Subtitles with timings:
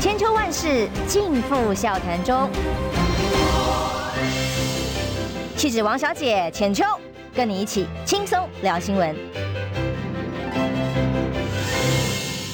[0.00, 2.48] 千秋万世尽付笑谈中。
[5.58, 6.86] 气质王小姐浅秋，
[7.34, 9.14] 跟你一起轻松聊新闻。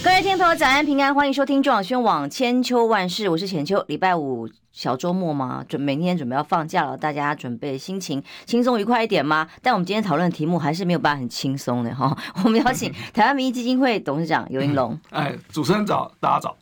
[0.03, 3.85] 各位听众朋友，早安平安，欢迎收听中广宣网千秋万世，我是浅秋。
[3.87, 9.47] 礼拜五小周末嘛，准每天准备要放假了，大家准备心情轻松愉快一点吗？
[9.63, 12.19] 但我们今天讨论的题目还是没有办法很轻松的哈。
[12.43, 14.99] 我们邀请台湾民意基金会董事长游盈隆。
[15.11, 16.57] 哎，主持人早，大家早。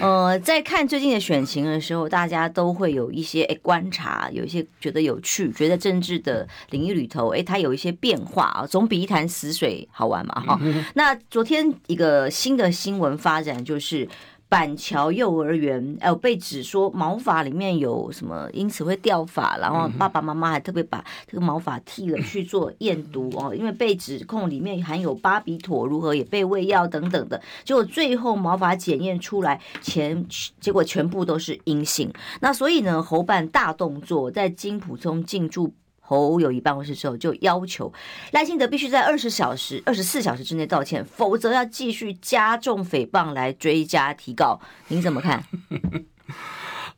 [0.00, 10.60] 呃，在看最近的选情的时候，大家都会有一些诶观察，有一些觉得有趣，觉得政治的领域里头，诶，它有一些变化啊，总比一潭死水好玩嘛，哈。
[10.94, 14.08] 那昨天一个新的新闻发展就是。
[14.54, 30.24] 板桥幼儿园，呃，被指说毛发里面有什么，因此会掉发，然后爸爸妈妈还特别把这个毛发剃了去做验毒哦，因为被指控里面含有巴比妥，如何也被喂药等等的，结果最后毛发检验出来前，
[30.60, 32.12] 结果全部都是阴性。
[32.40, 35.74] 那所以呢，侯办大动作，在金普中进驻。
[36.06, 37.90] 侯友谊办公室之后就要求
[38.32, 44.60] 赖清德必须在二十小时、二十四小时之内道歉，否则要继续加重诽谤来追加提告。
[44.88, 45.42] 您怎么看？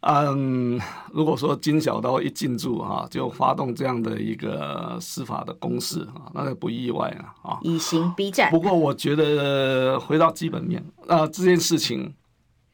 [0.00, 0.78] 嗯，
[1.12, 8.50] 如果说金小刀一进驻哈，就发动这样的一个司法的攻势啊，那个不意外啊啊，以刑逼战。
[8.50, 12.14] 不过我觉得回到基本面啊，这件事情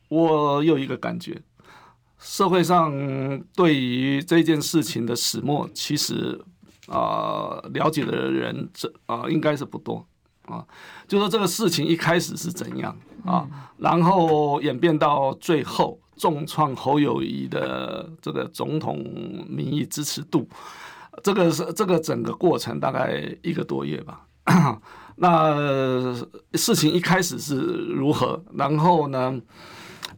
[0.08, 1.40] 我有一个感觉。
[2.22, 2.92] 社会上
[3.54, 6.40] 对于这件事情的始末，其实
[6.86, 10.06] 啊、呃，了解的人这啊、呃，应该是不多
[10.46, 10.64] 啊。
[11.08, 19.04] 就说这个事情一开始是怎样啊，然后演变到最后重创侯友谊的这个总统
[19.48, 20.48] 民意支持度，
[21.24, 24.24] 这个是这个整个过程大概一个多月吧。
[25.16, 26.14] 那
[26.54, 28.42] 事情一开始是如何？
[28.54, 29.40] 然后呢？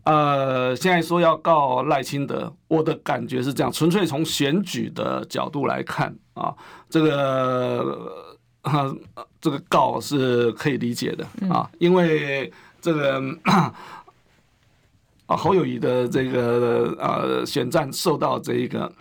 [0.05, 6.55] 呃，现在说要告赖清德，我的感觉是这样，纯粹从选举的角度来看啊，
[6.91, 8.13] 这个
[8.61, 8.95] 啊，
[9.41, 18.93] 这个告是可以理解的啊，因为这个啊侯友谊的这个呃选战受到这个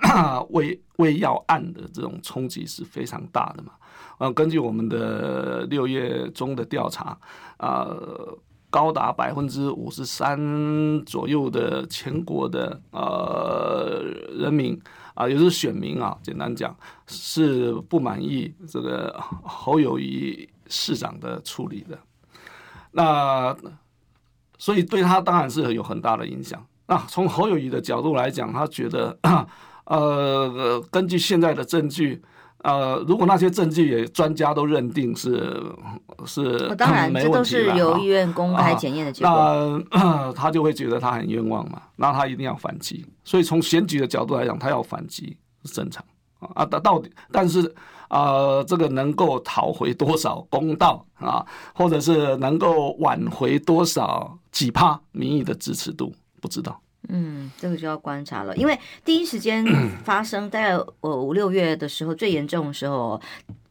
[0.51, 3.73] 喂喂药案的这种冲击是非常大的嘛，
[4.19, 7.17] 呃，根据我们的六月中的调查
[7.57, 7.87] 啊。
[7.89, 8.37] 呃
[8.73, 14.01] 高达百分之五十三左右的全国的呃
[14.31, 14.81] 人民
[15.13, 16.75] 啊，也就是选民啊，简单讲
[17.05, 21.99] 是不满意这个侯友宜市长的处理的。
[22.93, 23.55] 那
[24.57, 26.65] 所以对他当然是有很大的影响。
[26.87, 29.15] 那从侯友宜的角度来讲，他觉得
[29.85, 32.23] 呃，根据现在的证据。
[32.63, 35.61] 呃，如果那些证据也专家都认定是
[36.25, 43.05] 是，当然这都是由医院公开检验的结果，啊，那 他就会觉得他很冤枉嘛，那他一定要反击。
[43.25, 46.03] 所以从选举的角度来讲，他要反击是正常
[46.39, 46.65] 啊。
[46.65, 47.67] 到到底，但是
[48.07, 51.45] 啊，呃，这个能够讨回多少公道啊，
[51.75, 56.79] 或者是能够挽回多少几趴民意的支持度，不知道。
[57.09, 59.65] 嗯，这个就要观察了，因为第一时间
[60.03, 63.19] 发生在我五六月的时候最严重的时候。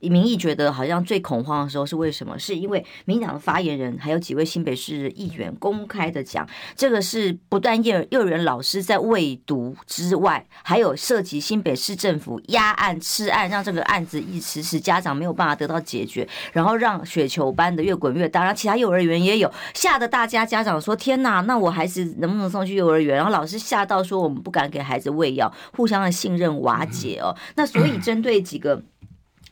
[0.08, 2.38] 民意觉得好像最恐慌的时候是为什么？
[2.38, 18.40] 是因为民党的发言人还有几位新北市议员公开的讲，这个是不断幼幼儿园老师在喂毒之外，还有涉及新北市政府压案吃案，让这个案子一迟迟家长没有办法得到解决，然后让雪球般的越滚越大。
[18.40, 28.82] 然后其他幼儿园也有吓得大家家长说：“天哪，那我孩子能不能送去幼儿园？”然后老师吓到说：“我们不敢给孩子喂药，互相的信任瓦解哦。”那所以针对几个。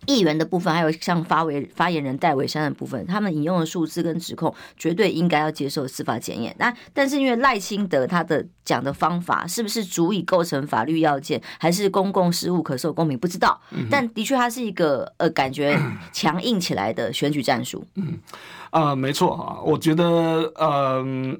[0.06, 6.54] 议员的部分，还有像发为发言人戴维山的部分，他们引用的数字跟指控，绝对应该要接受司法检验。
[6.58, 13.60] 那但是因为赖清德他的讲的方法，是不是足以构成法律要件，还是公共事务可受公平，不知道。
[13.90, 15.78] 但的确，他是一个呃，感觉
[16.12, 17.84] 强硬起来的选举战术。
[17.96, 18.18] 嗯，
[18.70, 21.38] 啊、呃，没错啊，我觉得，嗯、呃，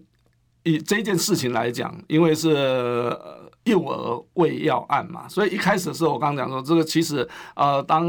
[0.65, 3.17] 以这件事情来讲，因为是。
[3.65, 8.07] 幼儿喂药案嘛，所以一开始的时候，我刚刚讲说，这个其实呃，当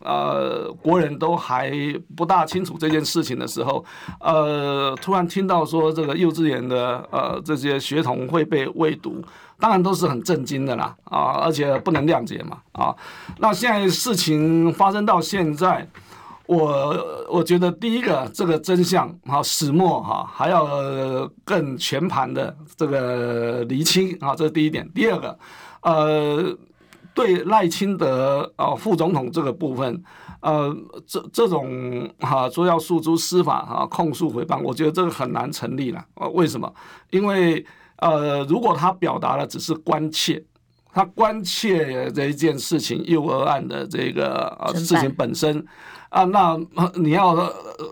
[0.00, 1.72] 呃国人都还
[2.14, 3.84] 不大清楚这件事情的时候，
[4.20, 9.22] 呃，突然听到说这个幼稚园的呃这些学童会被喂毒，
[9.58, 12.94] 当然都是很震惊的啦啊，而且不能谅解嘛啊。
[13.38, 15.88] 那现在事情发生到现在。
[16.46, 24.86] 我我觉得第一个这个真相哈始末哈还要更全盘的这个厘清啊，这是第一点。
[24.92, 25.38] 第二个，
[25.82, 26.54] 呃，
[27.14, 30.02] 对赖清德啊副总统这个部分，
[30.40, 36.04] 呃，这这种哈说要诉诸司法哈控诉诽谤，我觉得这个很难成立了。
[36.34, 36.70] 为什么？
[37.10, 37.64] 因为
[37.98, 40.44] 呃，如果他表达的只是关切，
[40.92, 45.64] 他关切这一件事情，幼儿案的这个呃事情本身。
[46.12, 46.60] 啊，那
[46.96, 47.34] 你要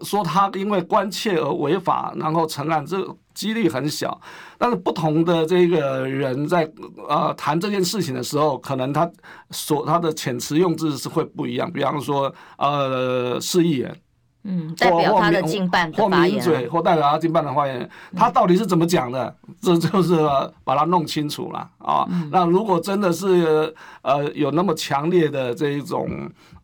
[0.03, 3.03] 说他因为关切而违法，然后承案，这
[3.33, 4.21] 几率很小。
[4.59, 6.71] 但是不同的这个人在
[7.09, 9.11] 呃谈这件事情的时候，可能他
[9.51, 11.73] 所他的遣词用字是会不一样。
[11.73, 13.97] 比方说，呃，市议员。
[14.43, 17.87] 嗯，代表他的近半的发言，或名嘴，或代表他近半的发言，
[18.17, 19.37] 他到底是怎么讲的？
[19.61, 20.17] 这就是
[20.65, 22.09] 把它弄清楚了啊。
[22.31, 26.09] 那如果真的是呃有那么强烈的这一种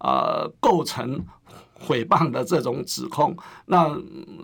[0.00, 1.22] 呃构成
[1.84, 3.36] 诽谤的这种指控，
[3.66, 3.96] 那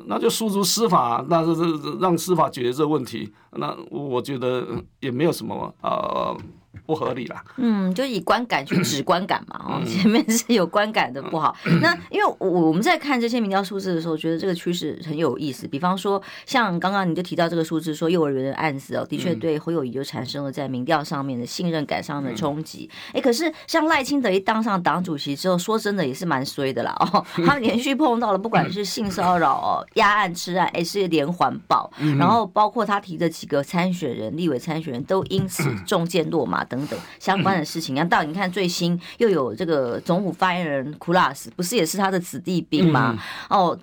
[0.07, 1.55] 那就诉诸司法，那是
[2.01, 3.33] 让司法解决这个问题。
[3.53, 4.67] 那我觉得
[5.01, 6.37] 也没有什么啊。
[6.85, 11.57] 不合理啦，嗯，就以观感去指观感嘛，哦， 前面是有观感的不好。
[11.81, 15.69] 那因为我我们在看这些民调数字的时候，觉得这个趋势很有意思。
[15.69, 22.91] 比方说，像刚刚你就提到这个数字，说幼儿园的案子哦，的确对侯友谊就产生了在民调上面的信任感上的冲击。
[23.13, 31.89] 哎，可是像赖清德一当上党主席之后，说真的也是蛮衰的啦哦， 他连续碰到了不管是性骚扰哦、压案吃案，哎，是连环爆，
[32.19, 36.67] 然后包括他提的几个参选人、立委参选人都因此中箭落马。
[36.73, 43.19] 等等相关的事情，然后到你看最新又有这个总统发言人库拉斯，不是也是他的子弟兵吗？
[43.49, 43.79] 哦，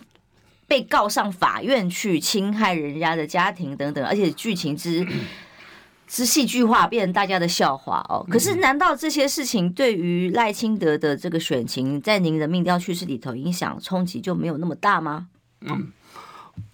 [0.68, 5.06] 被告上法院去侵害人家的家庭等等，而且剧情之
[6.07, 8.25] 之戏剧化，变成大家的笑话哦。
[8.30, 15.28] 可是难道这些事情对于赖清德的这个选情，在您的民调趋势里头影响冲击就没有那么大吗？
[15.62, 15.92] 嗯。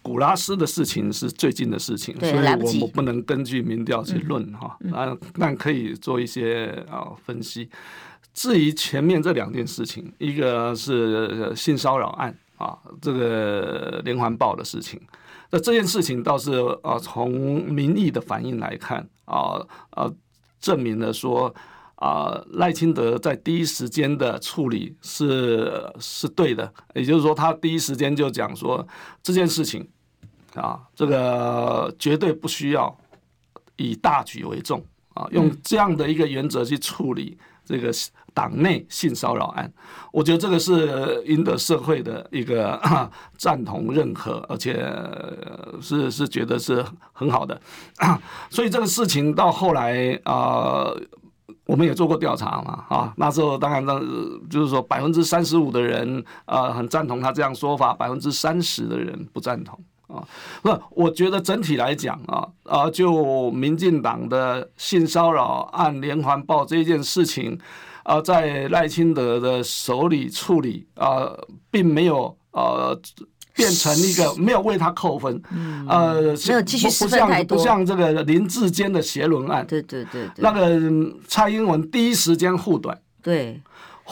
[0.01, 7.69] 古拉斯的事情是最近的事情，所以我们不能根据民调去论哈，啊，但可以做一些啊分析。
[8.33, 15.01] 至于前面这两件事情，一个是性骚扰案啊，这个连环爆的事情，
[15.51, 16.53] 那这件事情倒是
[16.83, 20.11] 啊，从民意的反应来看啊啊，
[20.59, 21.53] 证明了说。
[21.95, 28.85] 啊，赖清德在第一时间的处理是是对的，也就是说，他第一时间就讲说
[29.23, 29.87] 这件事情
[30.55, 32.95] 啊，这个绝对不需要
[33.77, 34.83] 以大局为重
[35.13, 37.89] 啊，用这样的一个原则去处理这个
[38.33, 39.71] 党内性骚扰案，
[40.11, 42.77] 我觉得这个是赢得社会的一个
[43.39, 44.85] 赞同认可，而且
[45.81, 47.59] 是是觉得是很好的，
[48.51, 50.91] 所以这个事情到后来啊。
[51.65, 53.99] 我们也做过调查嘛，啊，那时候当然，那
[54.49, 60.23] 就是说百分之三十五的人啊很赞同他这样说法，百分之三十的人不赞同啊。
[60.61, 67.59] 不，我觉得整体来讲啊，啊，就民进党的性骚扰案连环报这件事情，
[68.03, 71.31] 啊，在赖清德的手里处理啊，
[71.71, 72.99] 并没有呃。
[73.55, 80.79] 变成一个没有为他扣分，嗯、呃，不像不像这个林志坚的邪轮案，对对对对，那个
[81.27, 83.61] 蔡英文第一时间护短，对。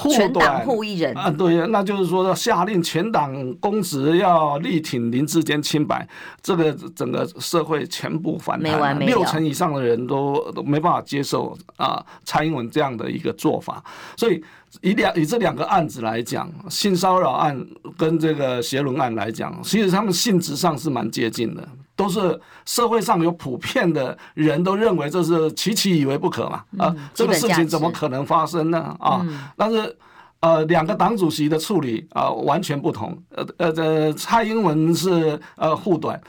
[0.10, 6.08] 全党护一人啊，对，那就是说下令全党公职要力挺林志坚清白，
[6.42, 13.84] 这个整个社会全部反弹，六成以上的人都都没办法接受啊，蔡英文这样的一个做法。
[14.18, 14.44] 所以
[14.82, 17.64] 以两以这两个案子来讲，性骚扰案
[17.96, 21.68] 跟这个邪伦案来讲，其实他们性质上是蛮接近的。
[21.96, 28.96] 都是社会上有普遍的人都认为这是奇奇以为不可嘛，啊，这个事情怎么可能发生呢？
[29.00, 29.98] 啊，但是。
[30.44, 33.18] 呃，两个党主席的处理啊、呃，完全不同。
[33.30, 36.22] 呃呃，这蔡英文是呃护短，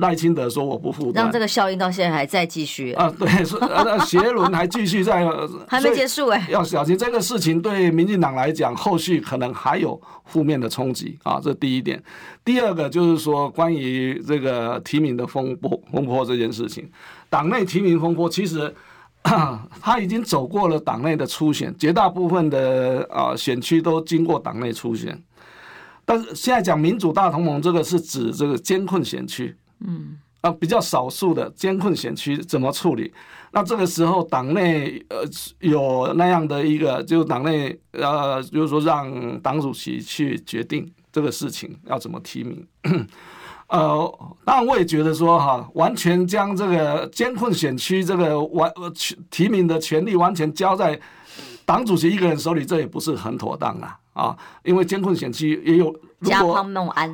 [0.00, 2.94] 赖清德说我不护短，让这个效应到现在还在继续。
[2.94, 5.22] 啊、呃，对，是呃，邪轮还继续在，
[5.68, 12.02] 还没结束哎，要小心这个事情对民进党来讲，后续可能还有负面的冲击啊，这第一点。
[12.42, 16.90] 第二个就是说，关于这个提名的风波风波这件事情，
[17.28, 18.74] 党内提名风波其实。
[19.80, 25.22] 他已经走过了党内的初选，绝大部分的啊选区都经过党内初选，
[26.04, 33.12] 但是现在讲民主大同盟，这个是指这个艰困选区，嗯，啊比较少数的艰困选区怎么处理？
[33.50, 35.22] 那这个时候党内呃
[35.60, 42.66] 有那样的一个，就党内呃就是说让党主席去决定这个事情要怎么提名。
[43.68, 48.72] 呃，当然我也觉得说哈，完全将这个监控选区这个完
[49.30, 50.98] 提名的权利完全交在
[51.64, 54.36] 党主席一个人手里，这也不是很妥当啊啊！
[54.64, 56.66] 因为监控选区也有，如果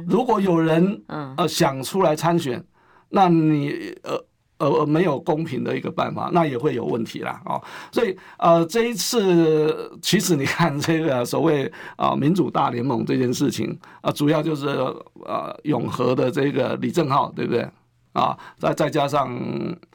[0.09, 1.03] 如果有人
[1.37, 2.65] 呃想出来参选，
[3.09, 4.25] 那你呃。
[4.59, 7.43] 呃，没有公平的一个办法，那也会有问题啦。
[7.45, 7.61] 哦。
[7.91, 17.69] 所以呃，这一次其实你看这个所谓啊民主大联盟这件事情啊，主要就是呃永和的这个李正浩，对不对？
[18.13, 19.37] 啊，再再加上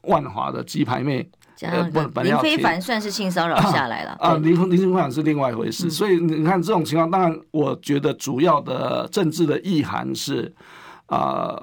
[0.04, 1.26] 万华的鸡排妹，
[1.56, 1.90] 加上
[2.22, 5.88] 林非凡算是性骚扰下来了啊，林林非凡是另外一回事。
[5.88, 10.54] 嗯、所以你看这种情况，当然我觉得主要的政治的意涵是
[11.06, 11.58] 啊，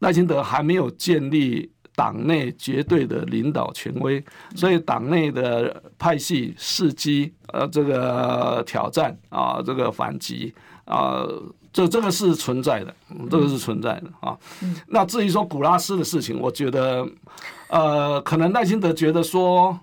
[0.00, 1.72] 赖清德还没有建立。
[2.00, 4.24] 党内绝对的领导权威，
[4.56, 10.54] 所以党内的派系伺机，呃，这个挑战啊，这个反击
[10.86, 11.26] 啊，
[11.70, 12.96] 这这个是存在的，
[13.28, 14.34] 这个是存在的啊。
[14.86, 17.06] 那至于说古拉斯的事情，我觉得，
[17.68, 19.78] 呃，可能赖清德觉得说，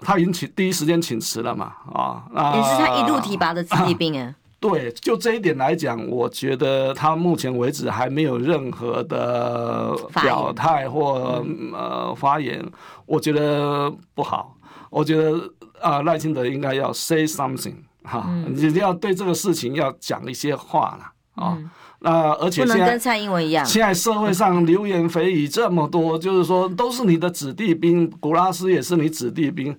[0.00, 4.34] 他已经请第一时间请辞了嘛，啊，也是他一路提拔的子弟兵啊。
[4.60, 12.62] 对，就这一点来讲，我觉得他目前为止还没有任何的表态或呃发言，
[13.06, 14.54] 我觉得不好。
[14.90, 15.50] 我觉得
[15.80, 21.56] 啊，赖清德应该要 say something 哈，你一定要对这个事情要讲一些话了啊。
[22.00, 29.74] 那而且现在跟蔡英文一样，现在社会上流言蜚语这么多，就是说都是你的子弟兵，古拉斯也是你子弟兵。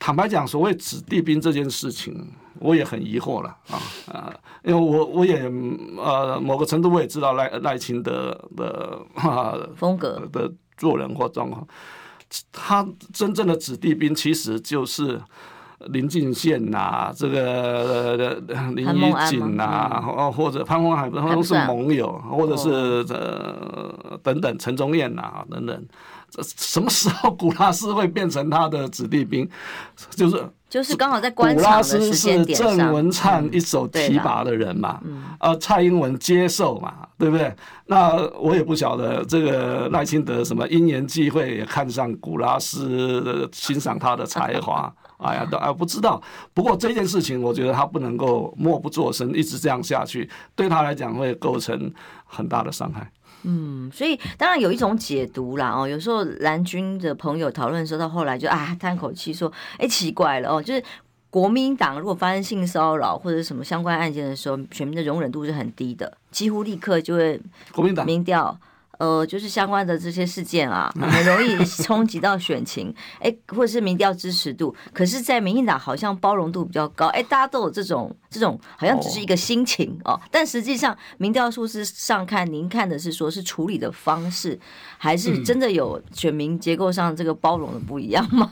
[0.00, 2.26] 坦白讲，所谓子弟兵这件事情。
[2.58, 3.80] 我也很疑惑了啊
[4.12, 5.50] 啊，因为我我也
[5.96, 11.66] 呃某个程度我也知道赖赖清德的啊风格的做人或状况，
[12.52, 15.18] 他真正的子弟兵其实就是
[15.86, 18.34] 林进宪呐，这个
[18.74, 22.68] 林怡景呐，或者潘虹海都是盟友，或者是
[23.14, 25.86] 呃等等陈忠彦呐等等，
[26.56, 29.48] 什么时候古拉斯会变成他的子弟兵？
[30.10, 30.44] 就是。
[30.70, 37.52] 就是刚好在官场的时间点上，古拉斯是郑文灿一手提拔的人嘛，嗯、呃，蔡英文接受嘛，对不对？
[37.86, 46.22] 那我也不晓得这个赖清德什么因缘际会也看上古拉斯，欣赏他的才华， 哎呀，都啊不知道。
[46.54, 51.92] 不过这件事情，我觉得他不能够默不作声，一直这样下去，对他来讲会构成
[52.24, 53.10] 很大的伤害。
[53.42, 60.82] 嗯，所以当然有一种解读啦哦，有时候蓝军的朋友讨论的时候，到后来就啊叹口气说，哎，奇怪了哦，就是
[61.30, 67.40] 国民党如果发生性骚扰或者什么相关案件的时候，选民的容忍度是很低的，几乎立刻就会
[67.72, 68.58] 国民党民调。
[69.00, 74.76] 呃，就是相关的这些事件啊，很容易冲击到选情，哎，或者是民调支持度。
[74.92, 80.20] 可是，在民进党好像包容度比较高，哎，大家都有这种这种，好像只是一个心情哦，哦。
[80.30, 84.60] 但实际上，民调数字上看，您看的是说是处理的方式，
[84.98, 88.50] 还是真的有选民结构上这个包容的不一样吗？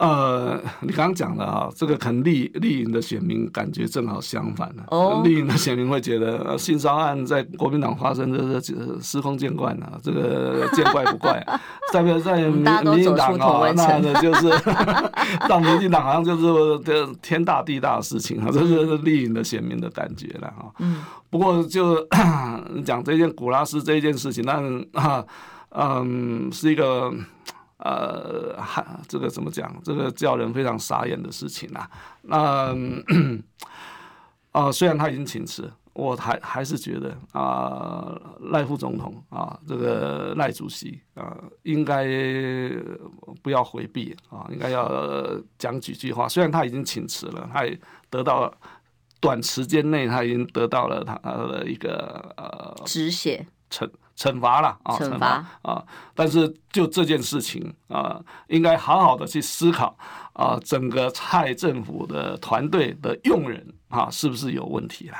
[0.00, 4.84] 呃，你刚刚讲的啊，这个可能绿绿营的选民感觉正好相反了。
[4.88, 11.46] 哦，绿营的选民会觉得性骚案在国民党发生，这是司空见惯了，这个见怪不怪。
[11.92, 14.48] 代表在民民进党啊，那就是
[15.46, 20.72] 到民进党好像就是这天大地大的事情啊，这是绿营的选民的感觉了啊。
[20.78, 21.04] 嗯。
[21.28, 22.08] 不过就
[22.86, 24.62] 讲这件古拉斯这件事情，那
[24.98, 25.22] 啊
[25.72, 27.12] 嗯是一个。
[27.82, 29.74] 呃，还这个怎么讲？
[29.82, 31.90] 这个叫人非常傻眼的事情啊。
[32.22, 32.74] 那啊、
[34.52, 38.14] 呃，虽然他已经请辞，我还还是觉得啊，
[38.52, 42.04] 赖、呃、副总统啊，这个赖主席啊，应该
[43.42, 46.28] 不要回避啊，应该要讲几句话。
[46.28, 48.52] 虽然他已经请辞了，他也得到了
[49.20, 53.90] 短时间内他已经得到了他的一个呃止血成。
[54.20, 55.82] 惩罚了啊，惩罚啊！
[56.14, 59.96] 但是就这件事情啊，应该好好的去思考
[60.34, 65.16] 啊，整个蔡政府的团队的用人啊，是不是有问题了？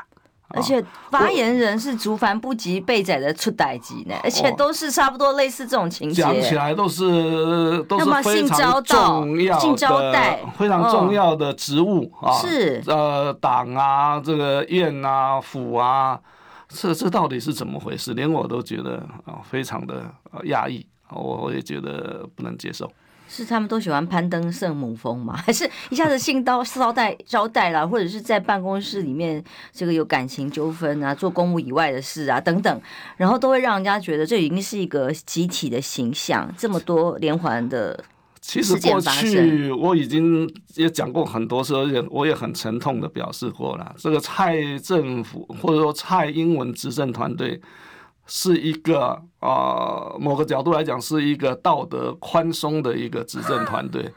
[0.52, 16.20] 而且发言人是竹凡不及备载的出代级呢，而且都是差不多类似这种情节，讲起来都是都是非常重要的性招待，非常重要的职务啊，是呃党啊，这个院啊，府啊。
[16.72, 18.14] 这这到底是怎么回事？
[18.14, 20.10] 连我都觉得啊，非常的
[20.44, 22.90] 压抑，我我也觉得不能接受。
[23.28, 25.36] 是他们都喜欢攀登圣母峰吗？
[25.46, 32.80] 还是一下子性刀招待招待啦，或者是在办公室里面这个有感情纠纷啊，做公务以外的事啊等等，
[33.16, 38.02] 然后都会让人家觉得这已经是一个集体的形象，这么多连环的。
[38.40, 47.60] 其实过去我已经也讲过很多次，而且我也很沉痛的表示过了，这个蔡政府或者说蔡英文执政团队
[48.26, 54.10] 是一个啊，某个角度来讲是一个道德宽松的一个执政团队。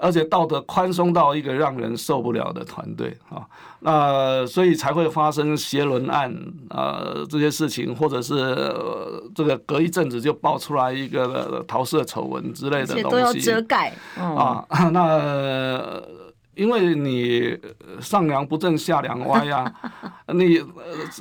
[0.00, 3.46] 而且道德宽松到一个让人受不了的团队啊，
[3.80, 6.32] 那所以才会发生邪轮案
[6.68, 14.66] 啊、呃、这些事情，或者是、呃、这个隔一阵子就爆出来一个桃色丑闻之类的东西，都要遮盖、嗯、啊。
[14.92, 16.02] 那
[16.54, 17.56] 因为你
[18.00, 20.58] 上梁不正下梁歪呀、啊， 你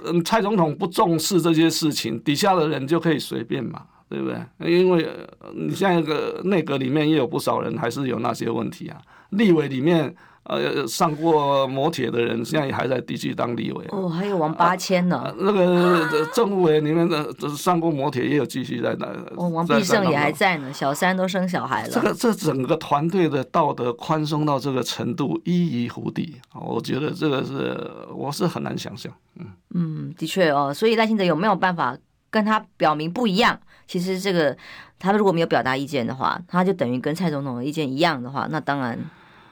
[0.04, 4.72] 呃蔡总统不重视这些事情，底下的人就可以随便嘛，对不对？
[4.72, 5.08] 因为
[5.54, 9.00] 你现在个内阁里面也有不少人还是有那些问题啊，
[9.30, 10.16] 立委里面。
[10.44, 13.86] 呃，上过摩铁的人，现在也还在继续当立委。
[13.90, 15.36] 哦，还有王八千呢、啊啊。
[15.38, 19.06] 那个政务委里面的上过摩铁，也有继续在那。
[19.36, 21.90] 哦，王必胜也还在呢，小三都生小孩了。
[21.90, 26.38] 这个这整个团队的道德宽松到这个程度，一遗糊底。
[26.60, 27.80] 我觉得这个是
[28.16, 29.14] 我是很难想象。
[29.38, 31.96] 嗯嗯，的确哦，所以赖清德有没有办法
[32.30, 33.60] 跟他表明不一样？
[33.88, 34.58] 其实这个
[34.98, 39.00] 他如果没有表达意见的话，他就等于跟蔡总统的意见一样的话，那当然。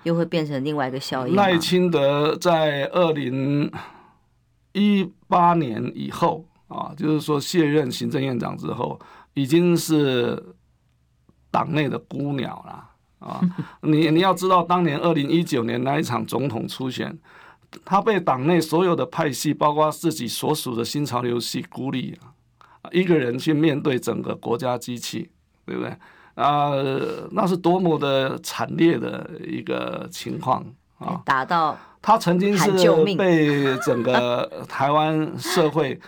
[0.03, 1.35] 又会变成另外一个效应。
[1.35, 3.69] 赖清德在二零
[4.71, 8.97] 一八年以后啊，就是说卸任行政院长之后，
[9.33, 10.55] 已经是
[11.51, 13.41] 党内的孤鸟了啊！
[13.83, 17.17] 你你要知道，当年二零一九年那一场总统初选，
[17.83, 22.31] 他被党内所有的派系，包括自己所属的新潮流系孤立啊，
[22.91, 25.29] 一个人去面对整个国家机器，
[25.65, 25.89] 对不对？
[26.35, 30.63] 啊、呃，那是多么的惨烈的一个情况
[30.99, 31.19] 啊！
[31.25, 32.71] 打到他曾经是
[33.15, 35.99] 被整个 台湾社会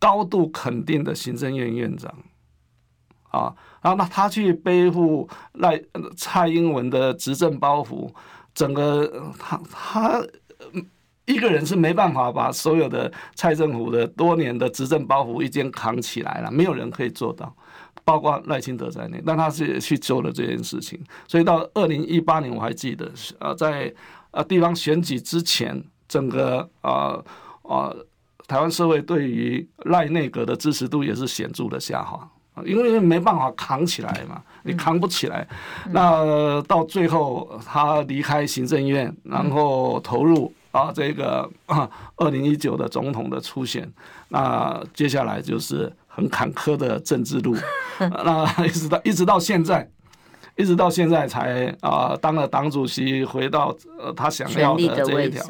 [0.00, 2.12] 高度肯定的行政院院长
[3.30, 5.80] 啊，然后那他去背负赖
[6.16, 8.10] 蔡英文的执政包袱，
[8.52, 10.20] 整个他他
[11.28, 17.54] 一个人是没办法把所有的蔡政府的多年的执政包袱一肩扛起来了，没有人可以做到。
[18.04, 23.06] 包括赖清德在内，但他是去做了这件事情，所以到二零一八年我还记得，
[23.38, 23.92] 呃，在
[24.30, 27.22] 呃地方选举之前，整个呃
[27.64, 27.94] 呃
[28.46, 32.26] 台湾社会对于赖内阁的支持度也是显著的下滑，
[32.64, 35.46] 因为没办法扛起来嘛，你扛不起来，
[35.90, 41.48] 那到最后他离开行政院，然后投入啊这个
[42.16, 43.90] 二零一九的总统的初选，
[44.28, 45.92] 那接下来就是。
[46.18, 47.54] 很坎坷的政治路，
[48.00, 49.88] 那一直到一直到现在，
[50.56, 55.40] 一直到现在才啊、呃、当了党主席，回到呃他想要的这一条，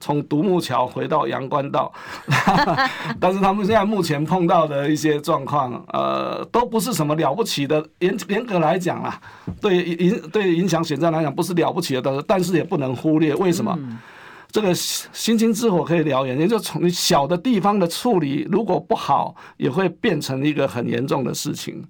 [0.00, 1.92] 从独木桥回到阳关道。
[3.20, 7.86] 但是他们现在目前碰到的一些状况，呃，都不是什么了不起的。
[7.98, 9.20] 严严格来讲啦，
[9.60, 13.34] 对影对影响选战来讲不是了不起的，但是也不能忽略。
[13.34, 13.76] 为什么？
[13.78, 13.98] 嗯
[14.54, 21.84] 这个星星之火可以燎原，也就从小的地方的处理，如果不好，也会变成一个很严重的事情。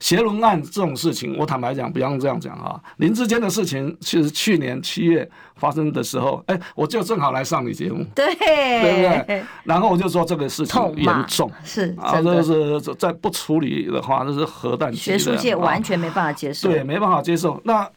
[0.00, 2.78] 邪轮案这种事情，我坦白讲，不要这样讲啊。
[2.98, 9.42] 林志坚的事情，其实去年七月发生的时候，哎，我就正好来上你节目，对，对不对？
[9.64, 14.92] 然后我就说这个事情严重，是啊，这是再不处理的话，这是核弹。
[14.92, 17.58] 学术界完全没办法接受，对，没办法接受。
[17.64, 17.90] 那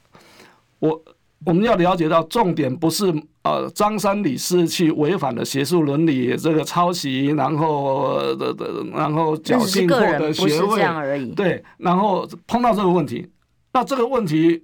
[0.80, 1.04] 我。
[1.46, 13.28] 我们要了解到，重点不是呃张三李四去违反了学术伦理，这个抄袭，然后的的，然后侥幸获得学位，对，然后碰到这个问题，
[13.74, 14.64] 那这个问题，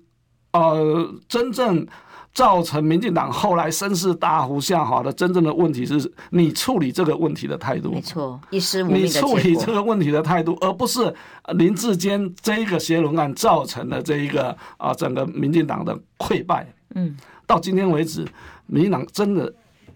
[0.53, 1.85] 呃，真正
[2.33, 8.87] 造成民进党后来声势大幅下滑的真正的问题是你处理这个问题的态度，没错，一失无。
[8.87, 11.13] 你处理这个问题的态度，而不是
[11.55, 16.71] 林志坚这一个协伦案造成的这一个啊整个民进党的溃败。
[16.95, 18.25] 嗯，到今天为止，
[18.69, 19.51] 民进党真的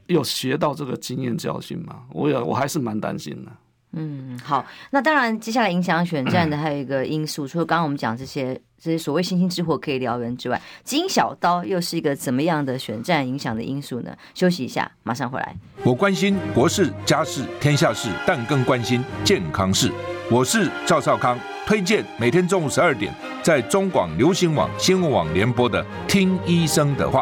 [0.07, 2.01] 有学到这个经验教训吗？
[2.11, 3.51] 我有，我还是蛮担心的。
[3.95, 14.17] 嗯，好，那当然，接下来影响选战的还有一个因素，除了刚刚我们讲这些这些所谓星星之火可以燎原之外，金小刀又是一个怎么样的选战影响的因素呢？
[14.33, 15.55] 休息一下，马上回来。
[15.83, 19.91] 我关心国事、家事、天下事，但更关心健康事。
[20.31, 27.21] 我是赵少康，推荐每天中午十二点在中广流行网新闻网联播的《听医生的话》。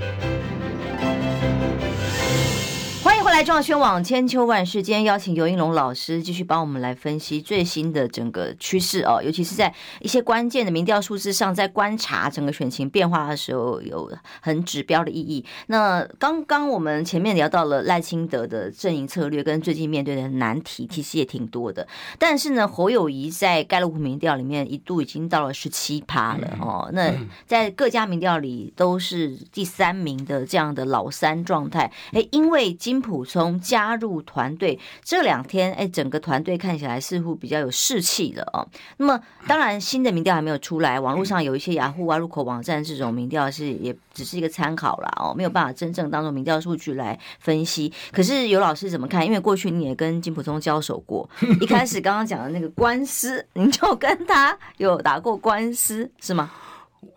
[3.31, 15.45] 回来，中央宣网千秋万世，今天邀请尤应龙老师继续帮我们来分析最新的整个趋势哦，尤其是在一些关键的民调数字上，在观察整个选情变化的时候，有很指标的意义。
[15.67, 21.87] 那刚刚我们前面聊到了赖清德的阵营策略跟最近面对的难题，其实也挺多的。
[22.19, 27.13] 但是呢，侯友谊在盖洛普民调里面一度已经到了十七趴了哦，那
[27.47, 31.89] 在各家民调里都是第三名的这样的老三状态。
[32.11, 38.67] 哎，因为金普溥聪加入团队这两天，哎，整个团队看起来似乎比较有士气了哦。
[38.97, 47.93] 那么，当然新的民调还没有出来，网络上有一些雅虎啊、入口网站这种民调是也只是一个参考啦哦，没有办法真正当做民调数据来分析。
[48.11, 49.25] 可是有老师怎么看？
[49.25, 51.29] 因为过去你也跟金普聪交手过，
[51.61, 56.51] 一开始刚刚讲的那个官司，您就跟他有打过官司是吗？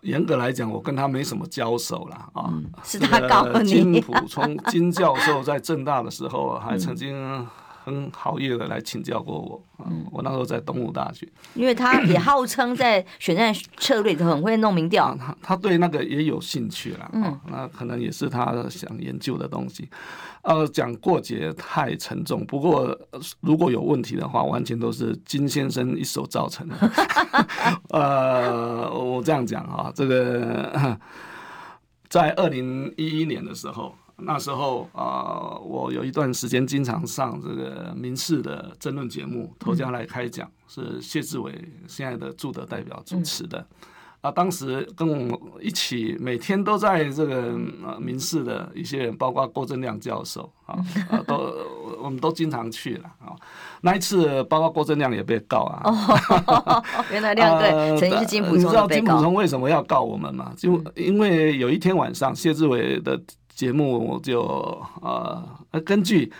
[0.02, 2.70] 严格来讲，我跟他没什么交手了啊、嗯。
[2.82, 3.70] 是他告你。
[3.70, 7.46] 金普聪金教授在政大的时候，还曾经
[7.84, 9.62] 很好意的来请教过我。
[9.84, 11.28] 嗯，我那时候在东吴大学。
[11.54, 17.10] 因为他 也号称在选战策略很会弄民调，他他对那个也有兴趣了。
[17.12, 19.86] 嗯，那可能也是他想研究的东西。
[20.42, 22.98] 呃，讲过节太沉重，不过
[23.40, 26.76] 如果有问题的话，完全都是金先生一手造成的。
[27.90, 30.98] 呃，我这样讲啊，这个
[32.08, 35.02] 在二零一一年的时候，那时候啊、
[35.54, 41.52] 呃，我有一段时间经常上这个民视的争论节目，头家来开讲，是谢志伟
[41.88, 43.66] 现在的驻德代表主持的。
[44.20, 50.78] 啊，当时跟我们一起每天都在这个呃民视的一些人，包括郭正亮教授啊，
[51.10, 51.52] 啊，都
[52.02, 53.36] 我们都经常去了啊。
[53.82, 55.82] 那一次，包括郭正亮也被告啊。
[55.84, 58.72] 哦， 原来亮对，曾经是金溥聪的被告。
[58.72, 60.54] 你知道金溥聪为什么要告我们吗？
[60.56, 63.20] 就因为有一天晚上，谢志伟的
[63.54, 64.42] 节目我就
[65.00, 66.32] 呃，根据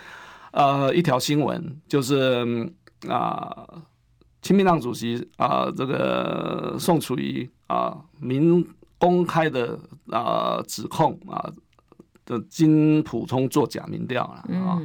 [0.51, 2.71] 呃一条新闻，就是
[3.07, 3.65] 啊。
[4.41, 8.63] 亲民党主席啊，这个宋楚瑜啊，明
[8.99, 9.79] 公开的
[10.11, 11.51] 啊指控啊
[12.25, 14.79] 的金普通做假民调了啊，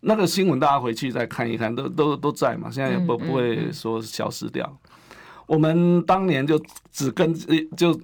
[0.00, 4.76] 那个新闻大家回去再看一看，都都都在嘛，现在也不不会说消失掉。
[5.46, 7.32] 我们当年就只跟
[7.76, 7.96] 就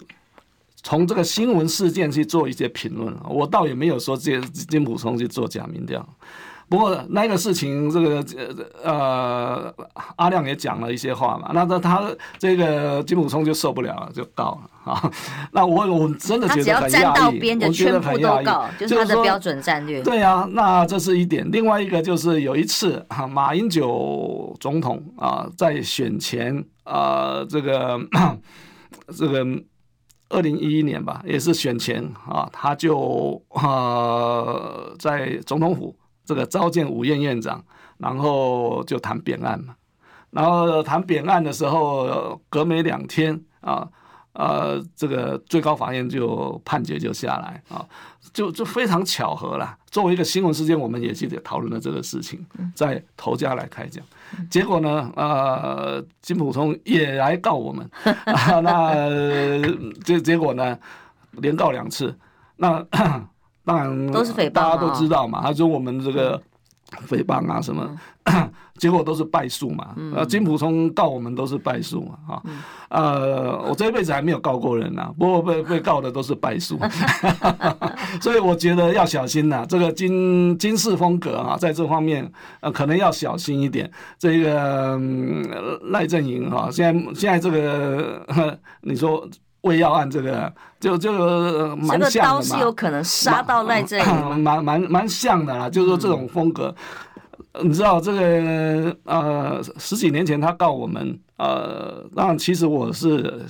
[0.83, 6.07] 从这个新闻事件去做一些评论，我倒也没有说这金普聪去做假民调。
[6.69, 8.25] 不过那个事情，这个
[8.85, 9.75] 呃，
[10.15, 15.11] 阿亮也讲了一些话嘛，那他他这个金普聪就受不了了，就告了啊。
[15.51, 18.45] 那我我真的觉得很压抑，我觉得很压抑，
[18.79, 20.01] 就是他的标准战略。
[20.03, 21.45] 对啊，那这是一点。
[21.51, 27.99] 另外一个就是有一次啊，马英九总统啊，在选前啊，这个
[29.19, 29.45] 这个
[30.31, 34.57] 二零一一年吧，也是选前啊，他就啊
[34.99, 35.95] 在总统府。
[36.23, 37.65] 这个召见五院院长，
[37.99, 39.75] 然后就谈扁案嘛。
[40.31, 43.89] 然后谈扁案的时候，隔没两天啊，
[44.35, 47.85] 呃，这个最高法院就判决就下来啊，
[48.33, 49.77] 就就非常巧合了。
[49.91, 54.05] 作为一个新闻事件，我们也记得讨论了这个事情，在头家来开讲。
[54.49, 58.95] 结果呢，呃，金普通也来告我们， 啊、那
[60.05, 60.79] 结结果呢，
[61.33, 62.17] 连告两次，
[62.57, 62.85] 那。
[63.63, 65.43] 当然，都是诽谤，大家都知道嘛。
[65.43, 66.43] 他说我们这个
[67.09, 67.89] 诽谤啊什么，
[68.79, 69.95] 结果都是败诉嘛。
[70.15, 72.19] 呃，金普聪告我们都是败诉嘛。
[72.27, 72.43] 哈，
[72.91, 76.79] 呃，我这一辈子还没有告过人呐，不过被被告的都是败诉。
[78.21, 83.91] 所以我觉得要小心呐，这个金金氏风格啊，在这方面呃可能要小心一点。
[84.19, 84.99] 这个
[85.91, 89.29] 赖阵营哈，现在现在这个 你说。
[89.63, 91.13] 胃药案这个就就
[91.77, 94.05] 蛮像的嘛，刀是有可能杀到赖这里，
[94.39, 95.69] 蛮 蛮蛮像的啦。
[95.69, 96.75] 就是说这种风格，
[97.63, 103.47] 你知道这个呃十几年前他告我们呃，那其实我是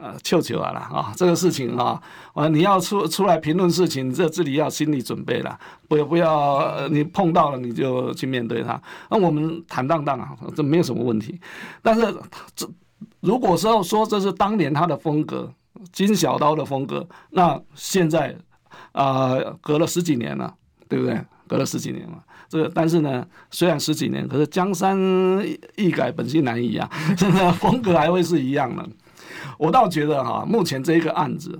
[0.00, 2.00] 呃舅舅啊啦啊，这个事情啊，
[2.34, 5.56] 啊你要出出来评论事情，你这自己要心理准备了，
[5.88, 8.80] 不要不要你碰到了你就去面对他。
[9.10, 11.40] 那我们坦荡荡啊，这没有什么问题。
[11.82, 12.12] 但是
[12.56, 12.68] 这。
[13.20, 15.52] 如果说说这是当年他的风格，
[15.92, 18.36] 金小刀的风格，那现在
[18.92, 20.54] 啊、隔了十几年了，
[20.88, 21.20] 对不对？
[21.48, 24.96] 隔了十几年了，这个但是呢，虽然十几年，可是江山
[25.76, 28.88] 易改，本性难移啊， 真的风格还会是一样的。
[29.58, 31.58] 我倒觉得哈，目前这一个案子，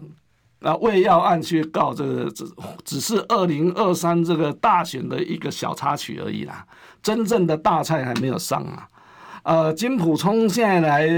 [0.61, 2.47] 啊，胃药案去告这个，只
[2.85, 6.67] 只是二零二三这个大选的一个小插曲而已啦，
[7.03, 8.89] 真正的大菜还没有上啊。
[9.43, 11.09] 呃，金普聪现在来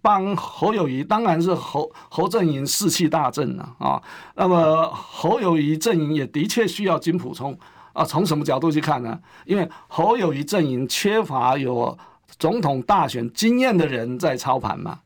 [0.00, 4.00] 帮侯友谊，当然是侯侯阵营士气大振了啊。
[4.36, 7.56] 那么侯友谊阵营也的确需要金普聪
[7.92, 9.18] 啊，从什么角度去看呢？
[9.44, 11.98] 因为侯友谊阵营缺乏有
[12.38, 15.00] 总统大选经验的人在操盘嘛。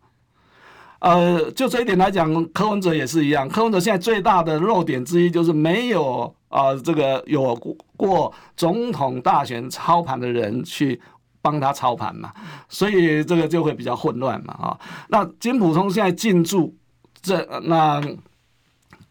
[0.98, 3.48] 呃，就这一点来讲，柯文哲也是一样。
[3.48, 7.54] 柯文哲现在最大的弱点之一就是没有啊、这个有
[7.94, 10.98] 过总统大选操盘的人去
[11.50, 12.32] 帮他操盘嘛，
[12.68, 14.80] 所以这个就会比较混乱嘛啊。
[15.08, 16.76] 那金普通现在进驻
[17.22, 18.02] 这那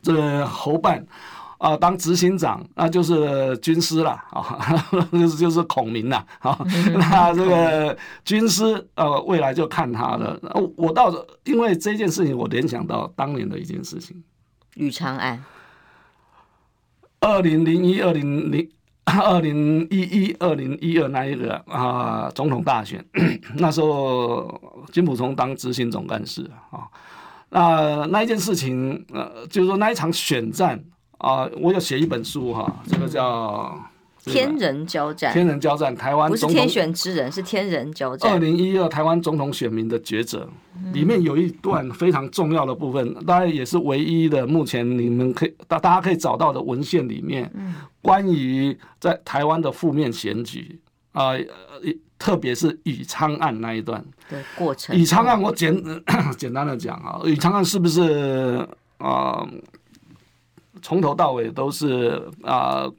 [0.02, 1.06] 这个侯办。
[1.60, 6.56] 啊，当执行长那就是军师了啊， 就是就是孔明了啊。
[6.94, 10.40] 那这个军师呃，未来就看他了。
[10.76, 14.24] 我倒是因为这件事情，我联想到当年的一件事情，
[14.76, 15.44] 宇昌案。
[17.22, 18.70] 二零零一、二零零
[19.08, 23.04] 二零一一、二零一二那一个啊，总统大选，
[23.58, 26.88] 那时候金普聪当执行总干事啊。
[27.50, 30.84] 那那一件事情，呃，就是说那一场选战。
[31.20, 33.76] 啊、我有写一本书哈，这个叫
[34.28, 35.32] 《天人交战》。
[35.34, 38.32] 天人交战，台湾不是天选之人，是天人交战。
[38.32, 40.48] 二零一二台湾总统选民的抉择，
[40.94, 47.52] 里面有一段非常重要的部分，当然也是唯一的，目前你们可以大大家可以找到的文献里面，
[48.02, 50.80] 关于在台湾的负面选举
[51.12, 51.46] 啊、呃，
[52.20, 54.96] 特别是宇昌案那一段的过程。
[54.96, 55.76] 宇昌案，我简
[56.38, 59.42] 简单的讲啊，宇昌案是不是啊？
[59.42, 59.48] 呃
[60.80, 62.94] 从头到尾都是啊、呃，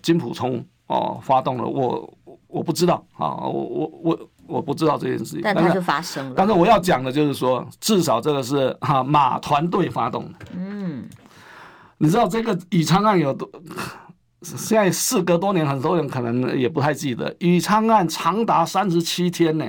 [0.00, 6.34] 金普聪哦发动了，我我不知道啊，我我我我不知道这件事情，但它就发生了。
[6.36, 10.46] 但是我要讲的就是说，至少这个是哈、啊、马团队发动的。
[10.56, 11.08] 嗯，
[11.98, 13.48] 你知道这个宇昌案有多？
[14.42, 19.64] 现在事隔多年，很多人可能也不太记得，宇昌案长达三十七天呢。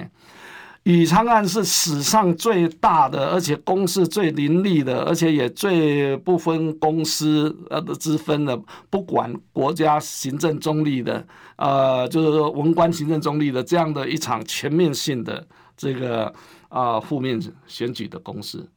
[0.84, 16.34] 宇昌案是史上最大的，而且公司最凌厉的，而且也最不分公司呃的之分的，不管国家行政中立的，呃，就是说文官行政中立的这样的一场全面性的这个
[16.68, 18.70] 啊、负面选举的公司。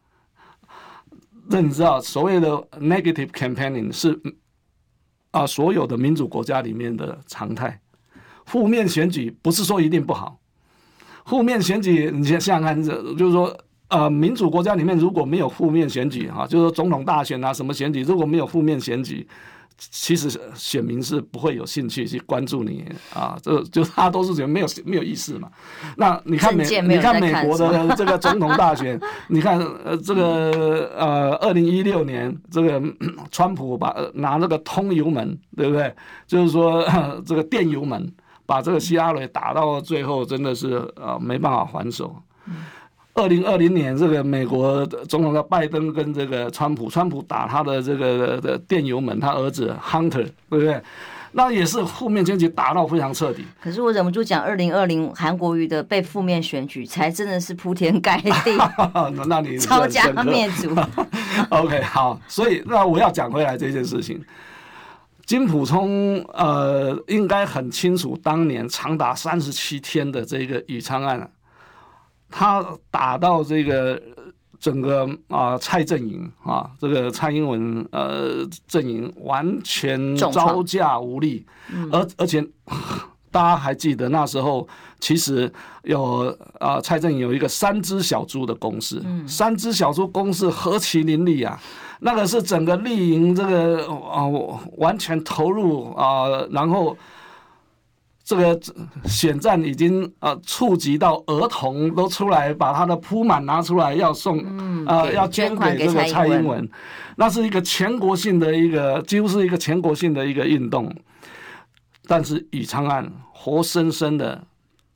[1.49, 4.17] 那你知道所谓的 negative campaigning 是
[5.33, 7.81] 啊、所有的民主国家里面的常态。
[8.45, 10.39] 负面选举不是说一定不好。
[11.27, 13.55] 负面选举，你先想想看，就是说，
[13.89, 19.27] 呃，民主国家里面如果没有负面选举，哈，就是说总统大选啊，什么选举，如果没有负面选举，
[19.77, 25.51] 其实选民是不会有兴趣去关注你啊，这就大多数觉得没有没有意思嘛。
[25.97, 32.81] 那你看美，你看美国的这个总统大选， 你看呃这个呃二零一六年这个
[33.33, 35.93] 川普把拿那个通油门，对不对？
[36.27, 36.87] 就是说
[37.27, 38.13] 这个电油门。
[38.47, 42.15] 把这个希拉蕊打到最后，真的是呃没办法还手。
[43.15, 50.81] 二零二零年，这个美国总统的拜登跟这个川普，川普打他的这个的电油门，他儿子 Hunter，对不对？
[51.33, 53.45] 那也是负面选举打到非常彻底。
[53.61, 58.57] 可是我忍不住讲，二零二零韩国瑜的被负面选举，才真的是铺天盖地。
[59.27, 60.71] 那你 抄家灭族。
[61.49, 64.23] OK，好，所以那我要讲回来这件事情。
[65.27, 71.29] 金溥聪呃，应该很清楚，当年长达三十七天的这个宇昌案，
[72.31, 74.01] 他打到这个
[74.61, 81.45] 整个啊、呃、蔡阵营啊，这个蔡英文呃阵营完全招架无力，
[81.91, 82.47] 而而且
[83.31, 84.67] 大家还记得那时候，
[84.99, 86.27] 其实有
[86.59, 91.61] 啊、呃、蔡阵营有一个三只小猪的攻势，三只小猪公式何其凌厉啊！
[92.01, 96.97] 那个是整个绿营这个啊、呃、完全投入啊、呃，然后
[98.25, 98.59] 这个
[99.05, 104.39] 选战已经啊、呃、触及到儿童都出来把他的铺满拿出来要送
[104.87, 106.69] 啊、呃、要捐给这个蔡英文，
[107.17, 110.93] 那是一个全国性的一个几乎是一个全国性的一个运动，
[112.07, 114.43] 但是宇昌案活生生的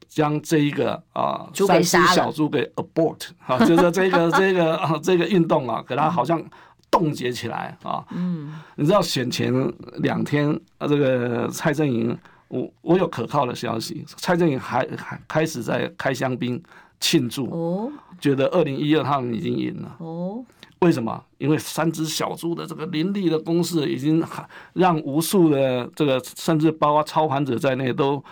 [0.09, 6.42] 将这一个啊、呃、三只小猪给 abort 啊，就是这个 这个、啊、这个运动啊，给他好像。
[6.92, 8.05] 冻结起来啊！
[8.11, 9.55] 嗯，你知道选前
[9.99, 12.18] 两天啊，这个蔡正营，
[12.49, 16.61] 我我有可靠的消息，蔡正营还还开始在开香槟
[16.99, 20.44] 庆祝哦，觉得二零一二他们已经赢了哦。
[20.81, 21.23] 为什么？
[21.38, 24.25] 因为三只小猪的这个凌厉的攻势，已经
[24.73, 28.23] 让无数的这个甚至包括操盘者在内都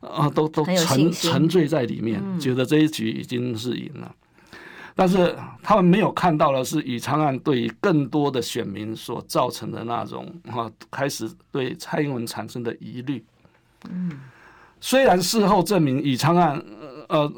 [0.00, 4.14] 啊都都沉沉醉在里面，觉得这一局已经是赢了。
[4.94, 13.22] 但是他们没有看到的是，以昌案对于更多的选民所造成的那种啊，开始对蔡英文产生的疑虑。
[13.88, 14.20] 嗯，
[14.80, 16.62] 虽然事后证明以昌案
[17.08, 17.30] 呃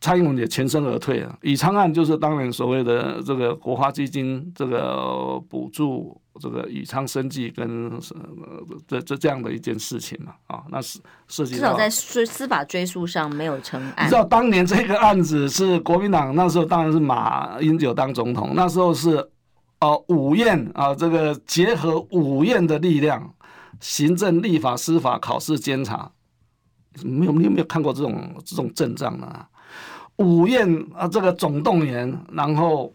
[0.00, 1.38] 蔡英文也全身而退啊。
[1.42, 7.92] 以昌案就是当年所谓的这个国发基金这个补助这个以昌生计跟
[8.86, 14.06] 这这这样的一件事情嘛，啊，那是涉及至少在追司法追诉上没有成案。
[14.06, 19.16] 你知道当年这个案子是国民党那时候当然是马英九当总统，那时候是
[19.80, 23.34] 哦五院啊，这个结合五院的力量，
[23.80, 26.10] 行政、立法、司法、考试、监察，
[27.02, 29.44] 没有你有没有看过这种这种阵仗呢？
[30.20, 32.92] 五院啊，这个总动员，然后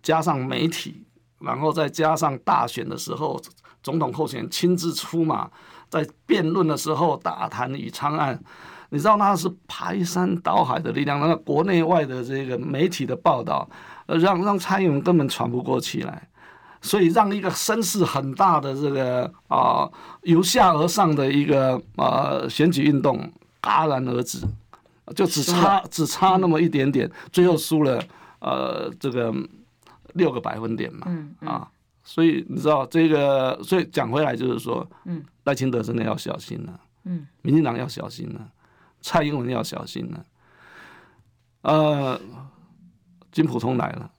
[0.00, 1.04] 加上媒体，
[1.40, 3.40] 然后再加上大选的时候，
[3.82, 5.50] 总统候选人亲自出马，
[5.90, 8.40] 在辩论的时候大谈以昌案，
[8.90, 13.68] 你知道那是排山倒海的力量，那个国内外的这个媒体的报道，
[14.06, 16.28] 让让蔡英文根本喘不过气来，
[16.80, 19.90] 所以让一个声势很大的这个啊、
[20.22, 23.28] 由下而上的一个啊、选举运动
[23.60, 24.46] 戛然而止。
[25.14, 28.02] 就只差只差那么一点点，最后输了
[28.40, 29.34] 呃这个
[30.14, 31.06] 六个百分点嘛，
[31.44, 31.70] 啊，
[32.02, 35.24] 所以你知道这个，所以讲回来就是说，嗯。
[35.44, 38.50] 赖清德真的要小心了，嗯，民进党要小心了，
[39.00, 40.22] 蔡英文要小心了，
[41.62, 42.20] 呃，
[43.32, 44.10] 金普通来了，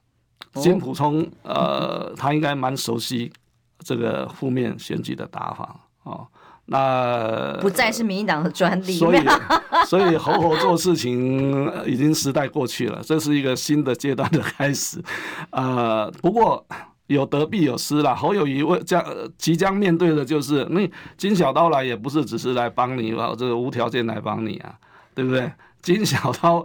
[0.54, 3.32] 金溥聪呃，他应该蛮熟悉
[3.78, 6.25] 这个负面选举的打法啊。
[6.71, 9.19] 那不再是民进党的专利，所以
[9.88, 15.03] 所以侯侯做事情已经时代过去了，这是一个新的阶段的开始。
[15.49, 16.63] 呃，不过
[17.08, 18.13] 有得必有失啦。
[18.13, 19.03] 侯友谊为将
[19.36, 24.75] 即将面对的就是，那金小刀来也不是只是来帮你啊，这个无条件来帮你啊，
[25.15, 25.51] 对不对？
[25.82, 26.63] 金小刀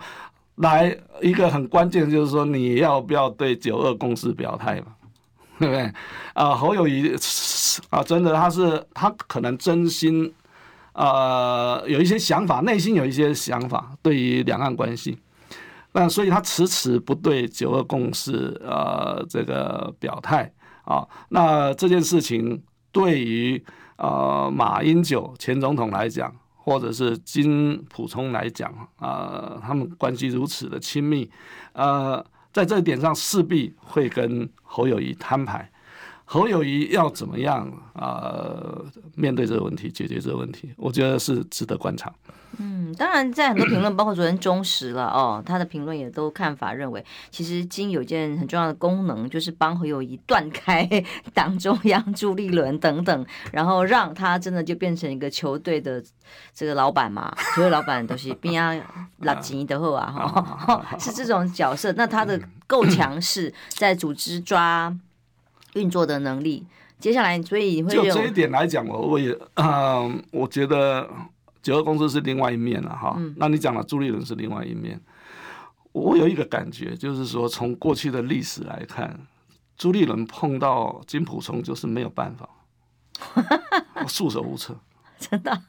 [0.57, 4.88] 来一个很关键，就是说你要不要对九二共识表态嘛？
[5.59, 5.93] 对不对？
[6.33, 7.14] 啊、侯友宜
[7.90, 10.33] 啊，真的，他是他可能真心，
[10.95, 15.19] 呃，有一些想法，内心有一些想法，对于两岸关系，
[15.93, 20.53] 那所以他迟迟不对九二共识呃这个表态
[20.85, 21.07] 啊。
[21.29, 23.64] 那这件事情对于
[23.97, 31.31] 呃马英九前总统来讲，或者是金普聪来讲啊、呃，他们关系如此的亲密，
[31.75, 32.25] 呃。
[32.55, 35.69] 在这一点上，势必会跟侯友谊摊牌。
[36.25, 38.85] 侯友谊要怎么样啊、呃？
[39.15, 42.13] 面对这个问题，解决这个问题，我觉得是值得观察。
[42.59, 50.89] 嗯，当然，在很多评论，包括昨天中时了哦，他的评论也都看法认为，其实金有一件很重要的功能，就是帮侯友谊断开
[51.33, 56.03] 党中央朱立伦等等，然后让他真的就变成一个球队的
[56.55, 58.81] 这个老板嘛， 球队老板都是边啊
[59.19, 61.93] 拉吉的货啊，哈，是这种角色。
[61.95, 64.97] 那他的 够强势，在组织抓
[65.75, 66.67] 运作的能力。
[66.99, 71.09] 接下来，所以就这一点来讲，我我也啊、呃，我觉得。
[71.65, 75.01] 九二公司是另外一面了哈，那你讲了朱立伦是另外一面。
[75.93, 79.19] 我有一个感觉，就是说从过去的历史来看，
[79.75, 82.47] 朱立伦碰到金溥聪就是没有办法，
[84.07, 84.79] 束手无策。
[85.19, 85.63] 真的，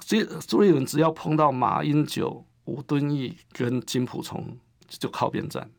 [0.00, 5.70] 这朱立伦只要碰到马英九、吴敦义跟金溥聪，就靠边站。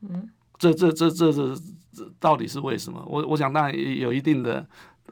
[0.00, 1.54] 嗯，这这这这这
[2.18, 3.02] 到底是为什么？
[3.06, 4.66] 我我想当然有一定的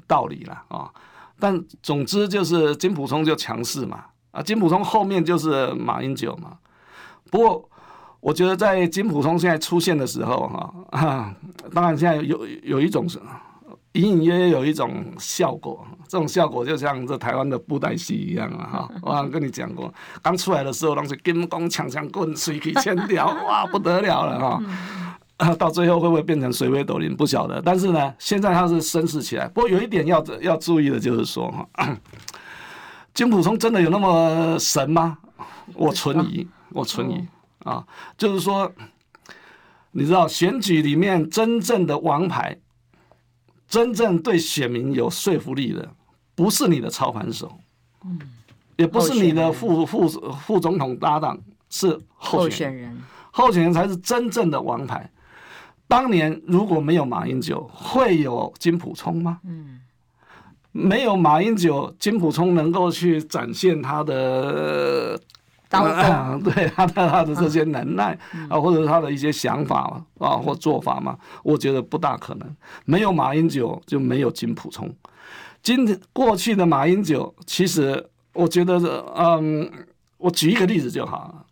[0.06, 0.90] 道理了啊。
[1.38, 6.56] 但总之就是金溥聪就强势嘛，啊，金溥聪后面就是马英九嘛。
[7.28, 7.68] 不过
[8.20, 11.34] 我觉得在金溥聪现在出现的时候，哈、啊，
[11.74, 13.06] 当然现在有有一种
[13.94, 19.92] 隐隐约约有一种效果，这种效果就像这台湾的布袋戏一样啊，哈，我好像跟你讲过，
[20.22, 24.62] 刚出来的时候当时金光抢抢棍，水气千条，哇，不得了了哈。
[25.58, 29.48] 到最后会不会变成水位斗林不晓得，但是呢，现在他是升势起来。
[29.48, 31.96] 不过有一点要要注意的就是说哈，
[33.12, 35.18] 金普聪真的有那么神吗？
[35.74, 37.26] 我存疑，我存疑
[37.64, 37.84] 啊。
[38.16, 38.70] 就是说，
[39.90, 42.56] 你知道选举里面真正的王牌，
[43.68, 45.88] 真正对选民有说服力的，
[46.34, 47.58] 不是你的操盘手，
[48.04, 48.18] 嗯
[48.76, 51.38] 也不是你的副副副总统搭档，
[51.70, 55.10] 是候选人，候选人才是真正的王牌。
[55.86, 59.40] 当年如果没有马英九，会有金普聪吗？
[59.44, 59.80] 嗯，
[60.72, 65.20] 没有马英九，金普聪能够去展现他的
[65.68, 68.18] 当、呃、 对他的他的这些能耐
[68.48, 71.16] 啊，或者他的一些想法啊或做法嘛？
[71.42, 72.56] 我觉得不大可能。
[72.84, 74.92] 没有马英九，就没有金普聪。
[75.62, 79.70] 今天过去的马英九，其实我觉得是嗯，
[80.18, 81.46] 我举一个例子就好。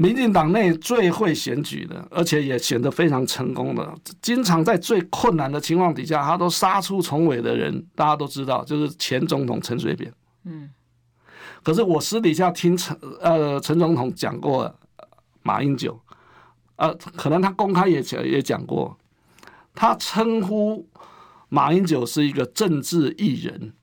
[0.00, 10.10] 民进党内最会选举的，而且也选得非常成功的，经常在最困难的情况底下，他都杀出重围的人，大家都知道，就是前总统陈水扁。
[10.44, 10.70] 嗯，
[11.62, 14.74] 可是我私底下听陈呃陈总统讲过
[15.42, 16.00] 马英九，
[16.76, 18.96] 呃，可能他公开也讲也讲过，
[19.74, 20.88] 他称呼
[21.50, 23.74] 马英九是一个政治艺人，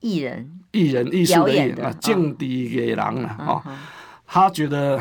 [0.00, 3.62] 艺人，艺人艺术的艺人啊，敬地给人啊，哦，
[4.26, 5.00] 他觉得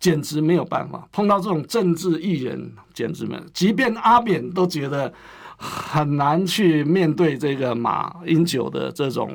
[0.00, 5.12] 简直没有办法碰到这种政治艺人，简直没有，即便阿扁都觉得
[5.56, 9.30] 很难去面对这个马英九的这种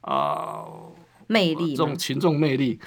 [0.00, 0.10] 啊。
[0.10, 0.92] 呃
[1.28, 2.78] 魅力，这种群众魅力，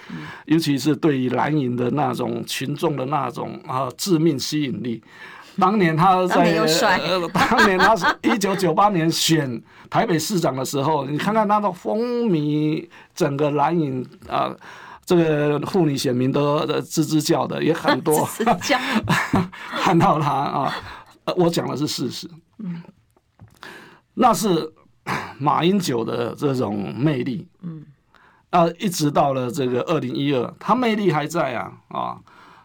[0.45, 5.03] 尤其是对于蓝营的那种群众的那种啊致命吸引力。
[5.59, 14.55] 当年他在，呃， 当年他是一九九八年选台北市长的时候，你看看他的风靡整个蓝营啊，
[15.09, 18.29] 这个妇女选民都吱吱叫的也很多，
[19.81, 20.71] 看到他啊，
[21.35, 22.29] 我讲的是事实，
[24.13, 24.71] 那是
[25.39, 27.83] 马英九的这种魅力，嗯。
[28.51, 32.17] 啊，一直到了这个二零一二，他魅力还在啊啊！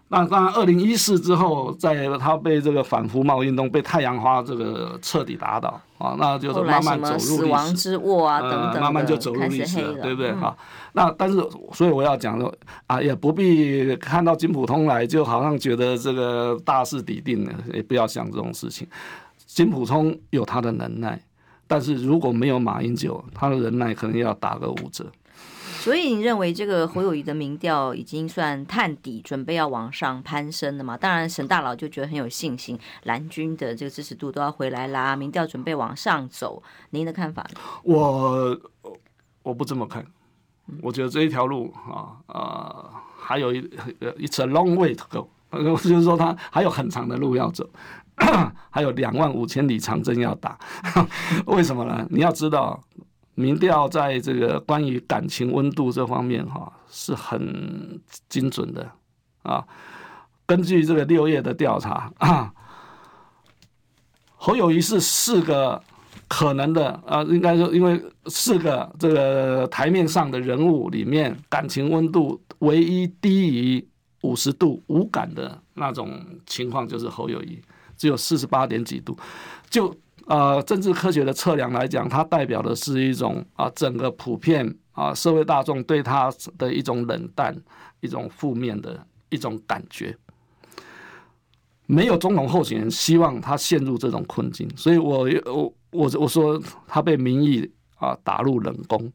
[0.08, 10.54] 那当然，二零一四之后，在他被这个反服贸运动被太阳花这个彻底打倒啊，那就是慢慢走入死亡之握啊等等，慢慢就走入历史了，对不对啊？
[10.92, 11.42] 那但是，
[11.72, 12.52] 所以我要讲的
[12.86, 18.86] 啊，也不必看到金普通来，就好像觉得这个大势已定了，也不要想这种事情。
[19.46, 21.20] 金普通有他的能耐，
[21.66, 25.06] 但是如果没有马英九，他的能耐可能要打个五折。
[25.84, 30.96] 所以你认为这个侯友宜的民调已经算探底，准备要往上攀升了吗？
[30.96, 36.62] 当然，沈大佬就觉得很有信心，蓝军的这个支持度都要回来啦，民调准备往上走。
[36.88, 37.60] 您的看法呢？
[37.82, 38.58] 我
[39.42, 40.06] 我不这么看，
[40.80, 43.60] 我觉得这一条路啊啊、还有一
[44.00, 47.68] ，it's a long way to go，就是说他还有很长的路要走，
[48.70, 50.58] 还有两万五千里长征要打。
[51.44, 52.06] 为什么呢？
[52.08, 52.82] 你要知道。
[53.34, 58.88] 民调在这个关于感情温度这方面哈是很精准的
[59.42, 59.64] 啊。
[60.46, 62.52] 根据这个六月的调查啊，
[64.36, 65.82] 侯友谊是四个
[66.28, 73.88] 可能的啊，应该说因为四个这个台面上的人物里面，感情温度唯一低于
[74.22, 77.60] 五十度无感的那种情况就是侯友谊，
[77.96, 79.18] 只有四十八点几度，
[79.68, 79.92] 就。
[80.26, 87.54] 呃，政治科学的测量来讲，它代表的是一种啊，整个普遍啊，社会大众对他的一种冷淡、
[88.00, 90.16] 一种负面的一种感觉。
[91.86, 96.58] 没有总统候选人希望他陷入这种困境，所以我我我我说
[96.88, 99.12] 他被民意啊打入冷宫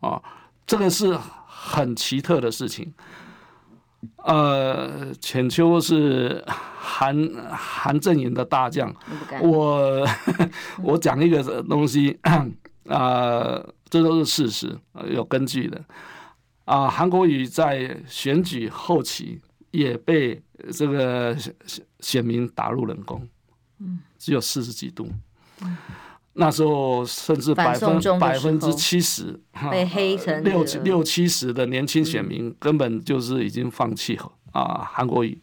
[0.00, 0.22] 啊，
[0.66, 2.92] 这个是很奇特的事情。
[4.24, 7.16] 呃，浅秋是韩
[7.50, 8.94] 韩阵营的大将，
[9.40, 10.06] 我
[10.82, 12.46] 我讲一个东西 啊、
[12.84, 14.78] 呃，这都是事实，
[15.10, 15.84] 有根据的
[16.64, 16.88] 啊。
[16.88, 19.40] 韩国瑜在选举后期
[19.70, 20.42] 也被
[20.72, 21.36] 这个
[22.00, 23.28] 选民打入冷宫，
[24.18, 25.08] 只有四十几度。
[26.34, 29.38] 那时候甚至百分百分之七十
[29.70, 34.18] 被黑成六六七十的年轻选民根本就是已经放弃
[34.52, 35.38] 啊韩国瑜。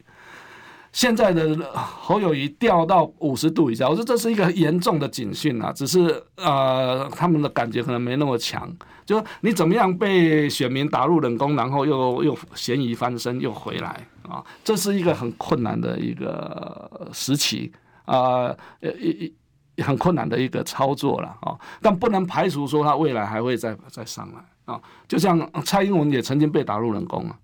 [0.92, 5.72] 现在的侯友谊掉到五十度以下，我说这是一个严重的警讯啊。
[5.72, 8.68] 只是呃他们的感觉可能没那么强，
[9.06, 17.72] 就你怎么样被选民打入冷宫，然后又又咸鱼翻身又回来啊，这是一个很困难的一个时期
[18.06, 19.34] 啊，一一。
[19.82, 24.80] 很困难的一个操作了啊，但不能排除说他未来还会再再上来啊。
[25.08, 27.38] 就像蔡英文也曾经被打入冷宫啊，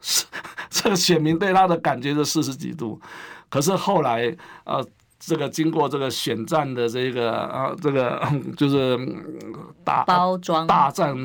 [0.00, 0.26] 是
[0.70, 3.00] 这个选民对他的感觉是四十几度，
[3.48, 4.84] 可是后来呃，
[5.18, 8.22] 这个经过这个选战的这个啊，这个
[8.56, 8.98] 就是
[9.82, 11.16] 大包装大战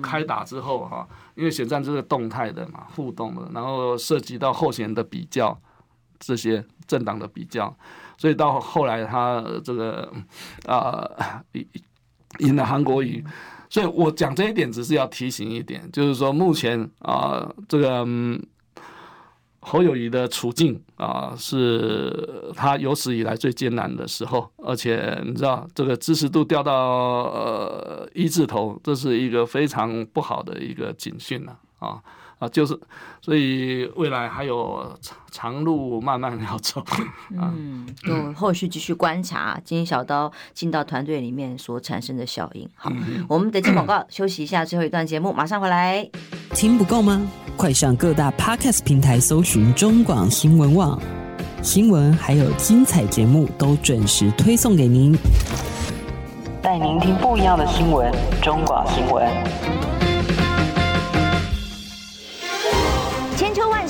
[0.00, 5.56] 开打之后哈，因为选战这个动态的嘛，互动的，然后涉及到候选人的比较，
[6.18, 7.76] 这些政党的比较。
[8.18, 10.12] 所以到后来，他这个
[10.66, 11.08] 啊
[12.40, 13.24] 赢了韩国瑜，
[13.70, 18.06] 所以我讲这一点只是要提醒一点，就是说目前啊这个
[19.60, 31.58] 侯友谊的处境啊是他有史以来最艰难的时候，而且你知道这个支持度掉到呃一字头，这是一个非常不好的一个警讯了。
[31.78, 32.02] 啊，
[32.46, 32.78] 就是，
[33.20, 36.84] 所以未来还有长长路慢慢要走。
[37.30, 42.68] 嗯，就后续继续观察金小刀进到团队里面所产生的效应。
[42.76, 46.08] 好，嗯、我们得进广告，休息一下，最后一段节目马上回来。
[46.54, 47.26] 听不够吗？
[47.56, 51.00] 快上各大 Podcast 平台搜寻中广新闻网
[51.60, 55.16] 新闻，还有精彩节目都准时推送给您，
[56.62, 58.12] 带您听不一样的新闻。
[58.40, 59.87] 中广新闻。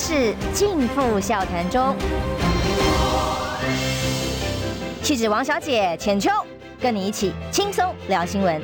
[0.08, 1.94] 事尽付笑谈中。
[5.02, 6.30] 气质王小姐浅秋，
[6.80, 8.58] 跟你一起轻松聊新闻。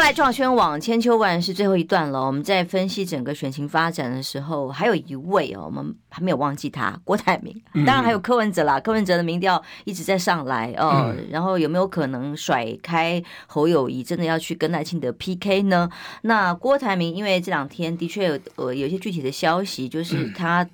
[0.00, 2.24] 来，中广新闻网千秋万是最后一段了。
[2.24, 7.54] 我们在分析整个选情发展的时候，还有一位哦，我们还没有忘记他，郭台铭。
[7.84, 11.12] 当然还有柯文哲啦，嗯、柯文哲的民调一直在上来哦。
[11.14, 15.88] 嗯、然后有没有可能甩开侯友谊，真的要去跟赖清德 PK 呢？
[16.22, 20.70] 那郭台铭因为这两天的确有呃有一些具体的消息，就是他、嗯、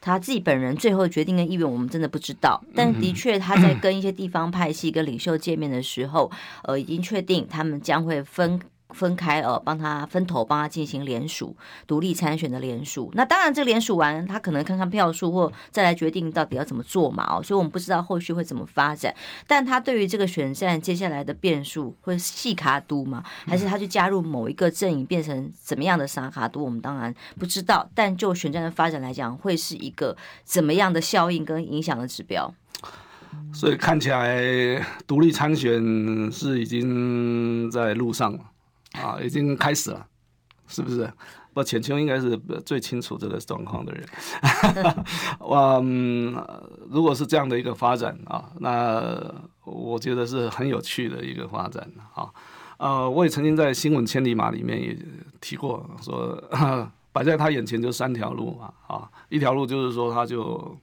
[0.00, 2.62] 他自己本人最后决定的意愿，我们真的不知道。
[2.76, 6.30] 但的确他在跟一些地方派系跟领袖见面的时候，
[6.62, 8.60] 呃，已经确定他们将会分。
[8.94, 11.54] 分开呃，帮他分头，帮他进行联署，
[11.86, 13.10] 独立参选的联署。
[13.14, 17.24] 那当然，这联署完，他可能看看票数，或再来决定到底要怎么做嘛。
[17.28, 19.14] 哦，所以我们不知道后续会怎么发展。
[19.46, 23.22] 但他对于这个选战接下来的变数，会细卡都吗？
[23.46, 26.64] 还是他去加入某一个阵营，变成怎么样的沙卡都？
[26.64, 27.88] 我们当然不知道。
[27.94, 32.52] 但就选战的发展来讲，会是一个怎么样的效应跟影响的指标？
[33.52, 38.38] 所以看起来，独立参选是已经在路上了。
[39.02, 40.06] 啊，已经开始了，
[40.66, 41.10] 是不是？
[41.54, 44.06] 不，浅秋应该是最清楚这个状况的人。
[45.40, 46.36] 我、 嗯、
[46.88, 49.34] 如果是这样的一个发展啊，那
[49.64, 52.30] 我觉得是很有趣的一个发展啊。
[52.76, 54.96] 呃，我也曾经在新闻千里马里面也
[55.40, 56.40] 提过，说
[57.10, 58.72] 摆在他眼前就三条路嘛。
[58.86, 60.78] 啊，一条路就是说他就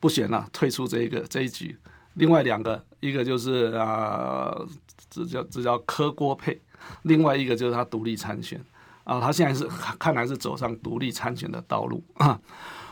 [0.00, 1.76] 不选了，退出这一个这一局。
[2.14, 4.56] 另外两个，一个就是啊，
[5.10, 6.58] 这叫这叫磕锅配。
[7.02, 8.60] 另外一个就是他独立参选
[9.04, 9.66] 啊，他现在是
[9.98, 12.38] 看来是走上独立参选的道路啊。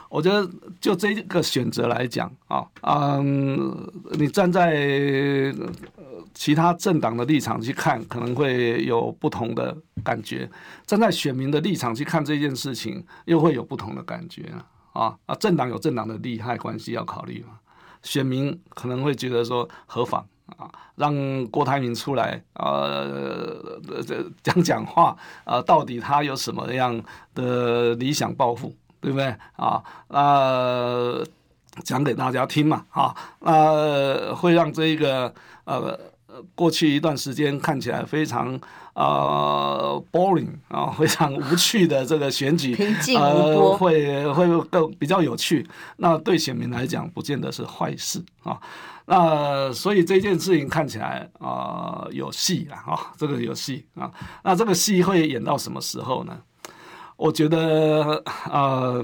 [0.09, 0.49] 我觉得
[0.80, 5.53] 就这个选择来讲啊，嗯，你站在
[6.32, 10.49] 其他政党的立场去看，可能会有不同的感觉；
[10.87, 14.45] 站在选民的立场去看这件事情，又会有不同的感觉
[14.93, 15.34] 啊啊！
[15.34, 17.59] 政党有政党的利害关系要考虑嘛，
[18.03, 20.24] 选民可能会觉得说何妨。
[20.57, 27.03] 啊，让郭台铭出来，呃，这讲讲话，啊，到底他有什么样
[27.34, 29.34] 的理想抱负，对不对？
[29.57, 31.26] 啊，呃，
[31.82, 35.34] 讲给大家听嘛，啊，呃，会让这一个
[35.64, 35.99] 呃，
[36.55, 38.59] 过去一段时间看起来非常
[38.94, 42.74] 呃 boring 啊，非常无趣的这个选举，
[43.18, 45.66] 呃， 会会更比较有趣。
[45.97, 48.61] 那对选民来讲，不见得是坏事啊。
[49.07, 54.11] 那所以这件事情看起来啊、呃、有戏了啊，这个有戏啊。
[54.42, 56.36] 那这个戏会演到什么时候呢？
[57.16, 59.02] 我觉得呃，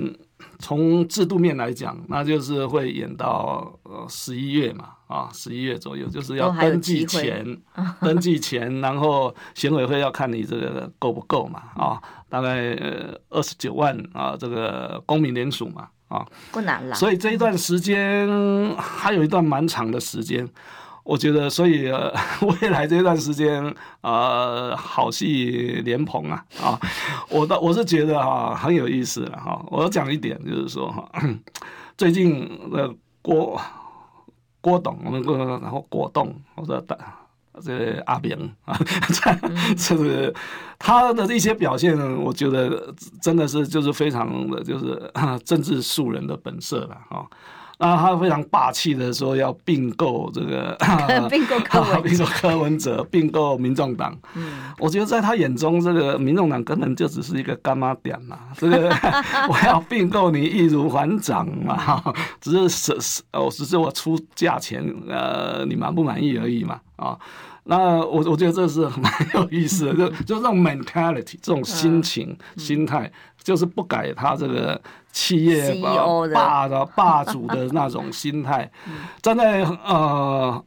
[0.58, 7.46] 从制度面来讲，那就是会演到呃十一月嘛啊，十一月左右，就是要登记前，
[8.00, 12.76] 登记前，然后选委会要看你这个够不够嘛啊，大概
[13.30, 15.88] 二十九万啊，这个公民联署嘛。
[16.12, 16.94] 啊，不难了。
[16.94, 18.28] 所以这一段时间
[18.76, 20.46] 还有一段蛮长的时间，
[21.04, 22.12] 我觉得，所以、呃、
[22.60, 26.44] 未来这段时间，呃，好戏连棚啊！
[26.62, 26.78] 啊，
[27.30, 29.64] 我倒我是觉得哈、啊、很有意思了哈、啊。
[29.70, 31.22] 我要讲一点，就是说哈、啊，
[31.96, 33.58] 最近的郭
[34.60, 36.98] 郭董，那个然后果冻，我说的。
[37.60, 38.78] 这个阿扁啊，
[39.76, 40.34] 这是
[40.78, 45.12] 他的一些表现，我觉得真的是就是非常的就是
[45.44, 47.26] 政治素人的本色了啊。
[47.82, 50.78] 那他非常霸气的说要并购这个
[51.28, 54.16] 并购柯文并购柯文哲 并购民众党。
[54.78, 58.38] 我觉得在他眼中，这个民众党根本就只是一个干妈点嘛。
[58.56, 58.88] 这个
[59.50, 62.00] 我要并购你易如反掌嘛，
[62.40, 67.18] 只是是哦，只是我出价钱，呃，你满不满意而已嘛啊。
[67.64, 73.10] 那我我觉得这是蛮有意思的，就就这种 mentality 这种心情心态，
[73.40, 74.80] 就是不改他这个
[75.12, 75.80] 企业
[76.34, 78.68] 霸的霸主的那种心态。
[79.22, 80.64] 站在呃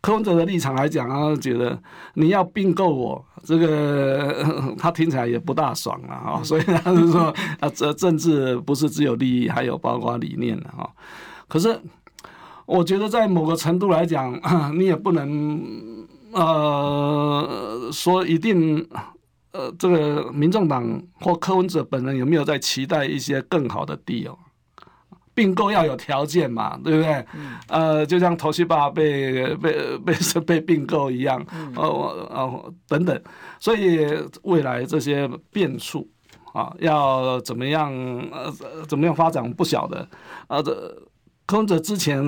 [0.00, 1.76] 柯文哲的立场来讲，他觉得
[2.14, 6.40] 你要并购我，这个他听起来也不大爽了啊。
[6.44, 10.88] 所以他是说啊，这政治不是只有利益，还有包括理念的哈。
[11.48, 11.76] 可是
[12.64, 14.40] 我觉得在某个程度来讲，
[14.78, 15.97] 你也不能。
[16.32, 18.86] 呃，说一定，
[19.52, 24.36] 呃，这个民众党或柯文哲本人有没有在期待一些更好的 deal？
[25.34, 27.24] 并购要有条件嘛，对不对？
[27.34, 31.44] 嗯、呃，就像 Toshiba 被被被被并购一样，
[31.76, 33.22] 呃呃等等，
[33.60, 34.06] 所以
[34.42, 36.08] 未来这些变数
[36.52, 37.92] 啊，要怎么样
[38.32, 38.52] 呃
[38.88, 40.08] 怎么样发展不晓得，
[40.46, 41.02] 啊这。
[41.48, 42.22] 柯文哲之前，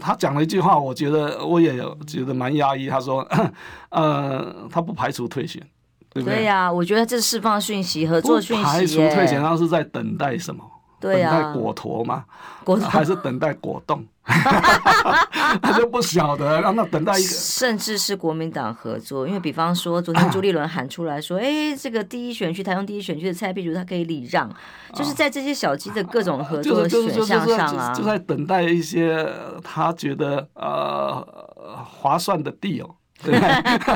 [0.00, 2.88] 他讲了一句话，我觉得我也有觉得蛮压抑。
[2.88, 3.24] 他说，
[3.90, 5.62] 呃，他不排除退选，
[6.10, 6.38] 对不对？
[6.38, 8.64] 对呀、啊，我觉得这是释放讯息、合作讯息。
[8.64, 10.64] 排除退选，他是在等待什么？
[11.12, 12.24] 对啊，等待果陀吗？
[12.64, 14.04] 果陀还是等待果冻？
[14.24, 24.50] 他就不晓得，让他等待一个，甚至是国民党合作，因为比方说，昨天朱立伦喊出来说：“哎，这个第一选区，台中第一选区的蔡壁如，他可以礼让，
[24.94, 29.30] 就是在这些小鸡的各种合作的选项上啊，就在等待一些
[29.62, 31.22] 他觉得呃
[31.84, 33.40] 划算的地哦。”对，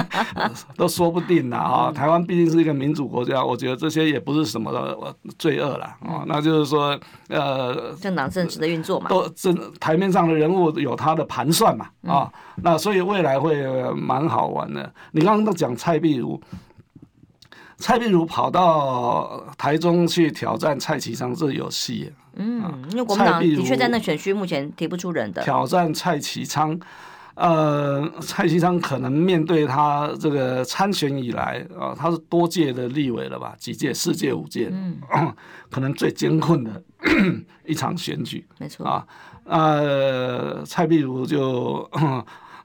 [0.76, 1.92] 都说不定啦啊！
[1.92, 6.24] 台湾毕竟是一个民主国家，我觉得这些也不是什么罪恶啦啊。
[6.26, 6.98] 那就是说，
[7.28, 12.32] 呃，政党政治的运作嘛，都政台面上的人物有他的盘算嘛啊。
[12.62, 13.62] 那所以未来会
[13.92, 14.90] 蛮好玩的。
[15.12, 16.40] 你刚刚都讲蔡壁如，
[17.76, 22.12] 蔡壁如跑到台中去挑战蔡其昌，这有戏。
[22.36, 26.78] 嗯，因为国民党的确在那选区目前提不出人的挑战蔡其昌。
[27.41, 33.55] 呃，蔡其昌可能面对他这个参选以来啊，他是多届的立委了吧？
[33.61, 33.95] 几届？
[33.95, 35.01] 四届、五届，嗯，
[35.70, 36.82] 可能最艰困的
[37.64, 39.07] 一场选举，没错啊。
[39.45, 41.89] 呃，蔡壁如就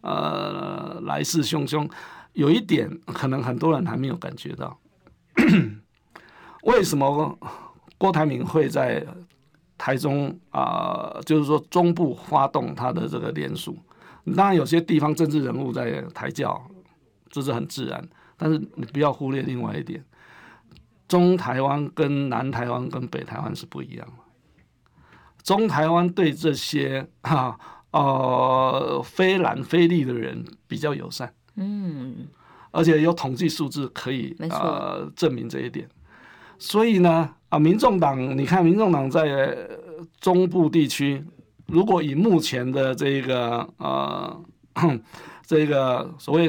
[0.01, 1.87] 呃来势汹汹，
[2.33, 4.75] 有一点可能很多人还没有感觉到，
[6.65, 7.37] 为什么
[7.99, 9.05] 郭台铭会在
[9.77, 13.77] 台中啊、呃，就是说中部发动他的这个联署？
[14.31, 16.65] 当然，有些地方政治人物在抬轿，
[17.29, 18.07] 这是很自然。
[18.37, 20.01] 但是你不要忽略另外一点，
[21.09, 24.23] 中台湾跟南台湾跟北台湾是不一样的。
[25.43, 27.59] 中台湾对这些哈
[27.91, 32.27] 呃非蓝非绿的人比较友善，嗯，
[32.71, 35.87] 而且有统计数字可以呃证明这一点。
[36.57, 39.57] 所以呢，啊，民众党，你看民众党在
[40.21, 41.21] 中部地区。
[41.67, 44.41] 如果以目前的这个呃，
[45.45, 46.47] 这个所谓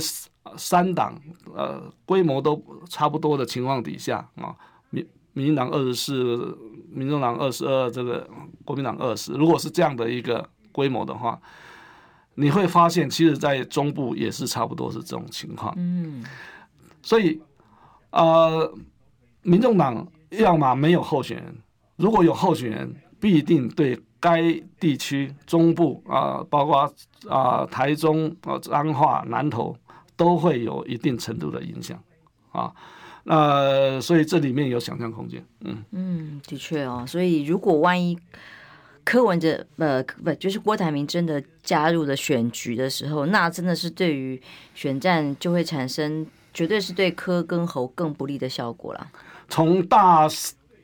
[0.56, 1.18] 三党
[1.54, 4.54] 呃规模都差不多的情况底下啊，
[4.90, 6.58] 民民进党二十四，
[6.90, 8.28] 民众党二十二，这个
[8.64, 11.40] 国民党二十，如果是这样的一个规模的话，
[12.34, 15.72] 你会发现，其实，在中部也是差不多是这种情况。
[15.76, 16.24] 嗯，
[17.02, 17.40] 所以
[18.10, 18.72] 呃，
[19.42, 21.56] 民众党要么没有候选人，
[21.96, 22.94] 如果有候选人，
[23.24, 23.98] 必定对。
[24.24, 24.40] 该
[24.80, 26.90] 地区中部啊，包括
[27.28, 29.76] 啊台中啊彰化南投，
[30.16, 32.02] 都会有一定程度的影响
[32.52, 32.72] 啊。
[33.24, 35.44] 那所以这里面有想象空间。
[35.60, 37.04] 嗯嗯，的确哦。
[37.06, 38.18] 所以如果万一
[39.04, 44.40] 柯文哲呃不就是郭台铭真的加入了选举的时候，那真的是对于
[44.74, 49.06] 选战就会产生绝对是对柯跟侯更不利的效果了。
[49.50, 50.26] 从大。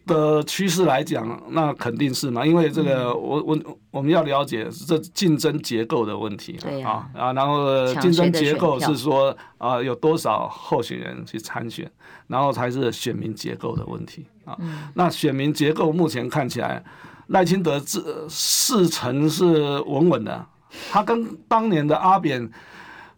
[0.07, 3.59] 的趋势来讲，那肯定是嘛，因为这个我我
[3.91, 11.91] 我们要了解这竞争结构的问题啊啊，然后竞争结构是说啊有多少候选人去参选，
[12.27, 14.57] 然后才是选民结构的问题啊。
[14.95, 16.83] 那选民结构目前看起来，
[17.29, 20.47] 赖清德这四成是稳稳的，
[20.91, 22.51] 他跟当年的阿扁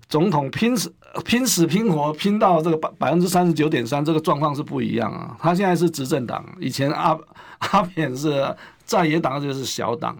[0.09, 0.93] 总统拼死。
[1.25, 5.37] 拼死拼活拼到这个百百分之三十九点三，这个状况是不一样啊。
[5.39, 7.19] 他现在是执政党，以前阿
[7.71, 8.55] 阿扁是
[8.85, 10.17] 在野党，就是小党。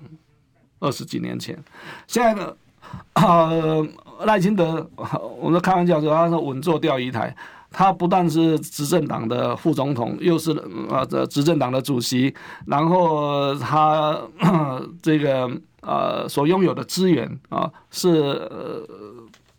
[0.81, 1.57] 二十几年前，
[2.07, 2.53] 现在呢
[3.15, 3.87] 呃
[4.25, 4.87] 赖清德，
[5.41, 7.35] 我们开玩笑说他是稳坐钓鱼台。
[7.71, 10.51] 他不但是执政党的副总统，又是
[10.91, 12.35] 呃这执政党的主席，
[12.67, 14.21] 然后他
[15.01, 18.49] 这个呃所拥有的资源啊是。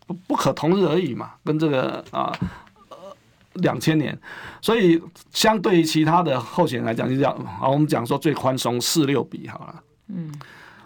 [0.06, 2.32] 不不可同日而语嘛，跟这个啊，
[2.90, 2.96] 呃，
[3.54, 4.18] 两千年，
[4.60, 5.00] 所以
[5.32, 9.82] 相对于其他的候选人来讲，就讲好，我们讲说最宽松四六比好了。
[10.08, 10.32] 嗯，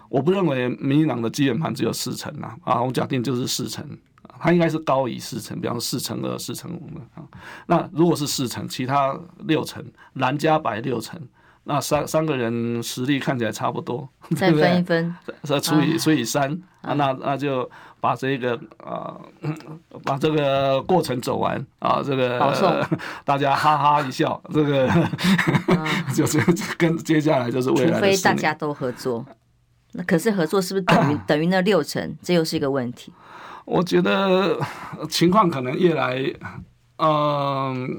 [0.07, 3.85] 我不认为民进党的基本盘只有四成啊，啊，我假定就是四成，
[4.39, 7.27] 它应该是高于四成，比方说四成二、四成五啊。
[7.67, 11.19] 那如果是四成，其他六成蓝加白六成，
[11.69, 16.51] 那三三个人实力看起来差不多，再分一分，再除以除以三
[16.81, 17.69] 啊，那那就。
[18.01, 19.53] 把这个啊、呃，
[20.05, 22.89] 把这个过程走完啊，这个、呃、
[23.25, 24.87] 大家哈哈一笑，这个、
[25.67, 26.39] 嗯、 就是
[26.77, 27.99] 跟接下来就是未来。
[27.99, 29.25] 除非大家都合作，
[29.91, 32.15] 那可是合作是不是等于、 啊、等于那六成？
[32.23, 33.11] 这又是一个问题。
[33.65, 34.57] 我觉得
[35.09, 36.15] 情况可能越来
[36.99, 37.89] 嗯、呃，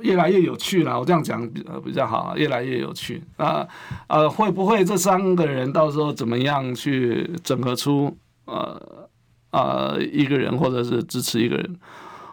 [0.00, 0.98] 越来越有趣了。
[0.98, 3.66] 我这样讲比比较好，越来越有趣啊
[4.08, 8.16] 呃，会不会这三个人到时候怎么样去整合出？
[8.46, 9.08] 呃
[9.52, 11.78] 呃，一个人或者是支持一个人，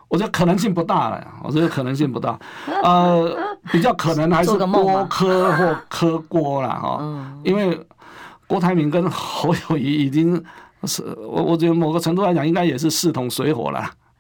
[0.10, 1.26] 我觉得可能性不大了。
[1.42, 2.38] 我觉得可能性不大，
[2.84, 3.34] 呃，
[3.72, 7.34] 比较可能还是郭柯或柯郭了哈。
[7.46, 7.80] 因为
[8.46, 10.44] 郭台铭跟侯友谊已经
[10.84, 13.80] 是我我觉得某个程度来讲，应该也是势同水火了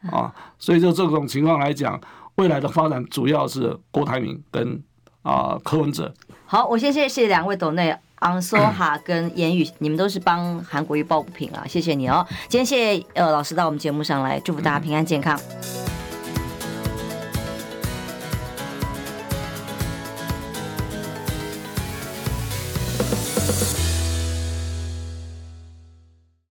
[0.09, 0.33] 啊。
[0.57, 1.99] 所以就这种情况来讲，
[2.35, 4.81] 未来的发展主要是郭台铭跟
[5.23, 6.13] 啊、柯文哲。
[6.45, 12.25] 好，我先谢谢两位斗内昂梭哈跟言语，你们都是帮韩国瑜抱不平啊，谢谢你哦。
[12.49, 15.39] 今天谢谢呃老师到我们节目上来，祝福大家平安健康。